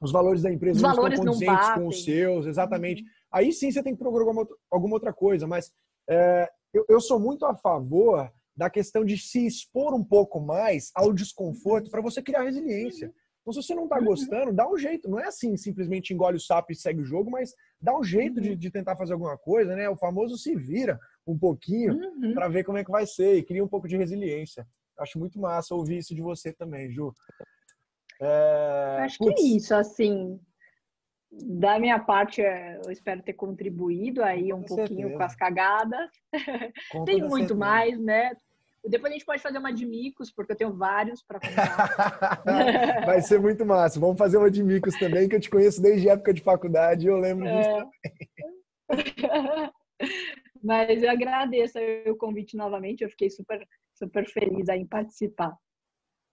os 0.00 0.10
valores 0.10 0.42
da 0.42 0.50
empresa 0.50 0.80
não 0.80 1.06
estão 1.06 1.24
condizentes 1.24 1.70
com 1.74 1.86
os 1.86 2.04
seus, 2.04 2.46
exatamente, 2.46 3.02
uhum. 3.02 3.08
aí 3.30 3.52
sim 3.52 3.70
você 3.70 3.82
tem 3.82 3.92
que 3.92 3.98
procurar 3.98 4.24
alguma, 4.24 4.48
alguma 4.70 4.94
outra 4.94 5.12
coisa, 5.12 5.46
mas 5.46 5.70
é, 6.08 6.48
eu, 6.72 6.86
eu 6.88 7.00
sou 7.00 7.20
muito 7.20 7.44
a 7.44 7.54
favor 7.54 8.30
da 8.58 8.68
questão 8.68 9.04
de 9.04 9.16
se 9.16 9.46
expor 9.46 9.94
um 9.94 10.02
pouco 10.02 10.40
mais 10.40 10.90
ao 10.92 11.12
desconforto 11.12 11.92
para 11.92 12.02
você 12.02 12.20
criar 12.20 12.42
resiliência. 12.42 13.14
Então, 13.40 13.52
se 13.52 13.62
você 13.62 13.72
não 13.72 13.84
está 13.84 13.98
uhum. 13.98 14.04
gostando, 14.04 14.52
dá 14.52 14.68
um 14.68 14.76
jeito. 14.76 15.08
Não 15.08 15.20
é 15.20 15.28
assim, 15.28 15.56
simplesmente 15.56 16.12
engole 16.12 16.36
o 16.36 16.40
sapo 16.40 16.72
e 16.72 16.74
segue 16.74 17.00
o 17.00 17.04
jogo, 17.04 17.30
mas 17.30 17.54
dá 17.80 17.96
um 17.96 18.02
jeito 18.02 18.40
de, 18.40 18.50
uhum. 18.50 18.56
de 18.56 18.68
tentar 18.68 18.96
fazer 18.96 19.12
alguma 19.12 19.38
coisa, 19.38 19.76
né? 19.76 19.88
O 19.88 19.96
famoso 19.96 20.36
se 20.36 20.56
vira 20.56 20.98
um 21.24 21.38
pouquinho 21.38 21.94
uhum. 21.94 22.34
para 22.34 22.48
ver 22.48 22.64
como 22.64 22.78
é 22.78 22.84
que 22.84 22.90
vai 22.90 23.06
ser 23.06 23.36
e 23.36 23.44
cria 23.44 23.64
um 23.64 23.68
pouco 23.68 23.86
de 23.86 23.96
resiliência. 23.96 24.66
Acho 24.98 25.20
muito 25.20 25.38
massa 25.38 25.76
ouvir 25.76 25.98
isso 25.98 26.16
de 26.16 26.20
você 26.20 26.52
também, 26.52 26.90
Ju. 26.90 27.14
É... 28.20 28.98
Acho 29.02 29.18
Puts. 29.18 29.34
que 29.34 29.40
é 29.40 29.56
isso, 29.56 29.72
assim. 29.72 30.40
Da 31.30 31.78
minha 31.78 32.00
parte, 32.00 32.42
é, 32.42 32.80
eu 32.84 32.90
espero 32.90 33.22
ter 33.22 33.34
contribuído 33.34 34.24
aí 34.24 34.52
um 34.52 34.62
com 34.62 34.76
pouquinho 34.76 35.08
certeza. 35.08 35.16
com 35.16 35.22
as 35.22 35.36
cagadas. 35.36 36.10
Com 36.90 37.04
Tem 37.04 37.20
muito 37.20 37.30
certeza. 37.30 37.54
mais, 37.54 38.00
né? 38.00 38.32
Depois 38.84 39.10
a 39.10 39.14
gente 39.14 39.26
pode 39.26 39.42
fazer 39.42 39.58
uma 39.58 39.72
de 39.72 39.84
micos, 39.84 40.30
porque 40.30 40.52
eu 40.52 40.56
tenho 40.56 40.72
vários 40.72 41.22
para 41.22 41.40
contar. 41.40 42.42
Vai 43.04 43.20
ser 43.20 43.40
muito 43.40 43.66
massa. 43.66 43.98
Vamos 43.98 44.16
fazer 44.16 44.38
uma 44.38 44.50
de 44.50 44.62
micos 44.62 44.94
também, 44.98 45.28
que 45.28 45.36
eu 45.36 45.40
te 45.40 45.50
conheço 45.50 45.82
desde 45.82 46.08
a 46.08 46.12
época 46.12 46.32
de 46.32 46.42
faculdade 46.42 47.06
e 47.06 47.08
eu 47.08 47.18
lembro 47.18 47.46
é. 47.46 47.58
disso 47.58 47.70
também. 48.88 49.72
Mas 50.62 51.02
eu 51.02 51.10
agradeço 51.10 51.78
o 52.06 52.16
convite 52.16 52.56
novamente, 52.56 53.02
eu 53.02 53.10
fiquei 53.10 53.30
super, 53.30 53.66
super 53.94 54.26
feliz 54.26 54.68
em 54.68 54.86
participar. 54.86 55.56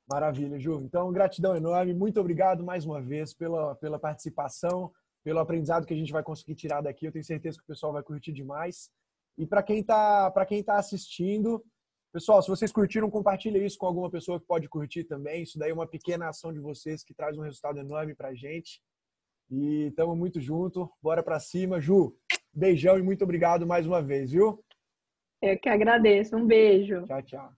Maravilha, 0.07 0.59
Ju. 0.59 0.81
Então, 0.81 1.11
gratidão 1.11 1.55
enorme. 1.55 1.93
Muito 1.93 2.19
obrigado 2.19 2.63
mais 2.63 2.85
uma 2.85 3.01
vez 3.01 3.33
pela, 3.33 3.75
pela 3.75 3.99
participação, 3.99 4.91
pelo 5.23 5.39
aprendizado 5.39 5.85
que 5.85 5.93
a 5.93 5.97
gente 5.97 6.11
vai 6.11 6.21
conseguir 6.21 6.55
tirar 6.55 6.81
daqui. 6.81 7.05
Eu 7.05 7.11
tenho 7.11 7.25
certeza 7.25 7.57
que 7.57 7.63
o 7.63 7.67
pessoal 7.67 7.91
vai 7.91 8.03
curtir 8.03 8.31
demais. 8.31 8.89
E 9.37 9.45
para 9.45 9.63
quem 9.63 9.79
está 9.79 10.31
quem 10.47 10.63
tá 10.63 10.77
assistindo, 10.77 11.63
Pessoal, 12.15 12.41
se 12.41 12.47
vocês 12.47 12.71
curtiram, 12.71 13.11
compartilhe 13.11 13.65
isso 13.65 13.77
com 13.77 13.85
alguma 13.85 14.09
pessoa 14.09 14.39
que 14.39 14.47
pode 14.47 14.69
curtir 14.69 15.03
também. 15.03 15.43
Isso 15.43 15.59
daí 15.59 15.71
é 15.71 15.73
uma 15.73 15.85
pequena 15.85 16.29
ação 16.29 16.53
de 16.53 16.61
vocês 16.61 17.03
que 17.03 17.13
traz 17.13 17.37
um 17.37 17.41
resultado 17.41 17.77
enorme 17.77 18.15
pra 18.15 18.33
gente. 18.33 18.81
E 19.51 19.87
estamos 19.87 20.17
muito 20.17 20.39
junto. 20.39 20.89
Bora 21.03 21.21
para 21.21 21.41
cima. 21.41 21.81
Ju, 21.81 22.15
beijão 22.53 22.97
e 22.97 23.01
muito 23.01 23.25
obrigado 23.25 23.67
mais 23.67 23.85
uma 23.85 24.01
vez, 24.01 24.31
viu? 24.31 24.63
Eu 25.41 25.59
que 25.59 25.67
agradeço. 25.67 26.37
Um 26.37 26.47
beijo. 26.47 27.03
Tchau, 27.03 27.21
tchau. 27.21 27.51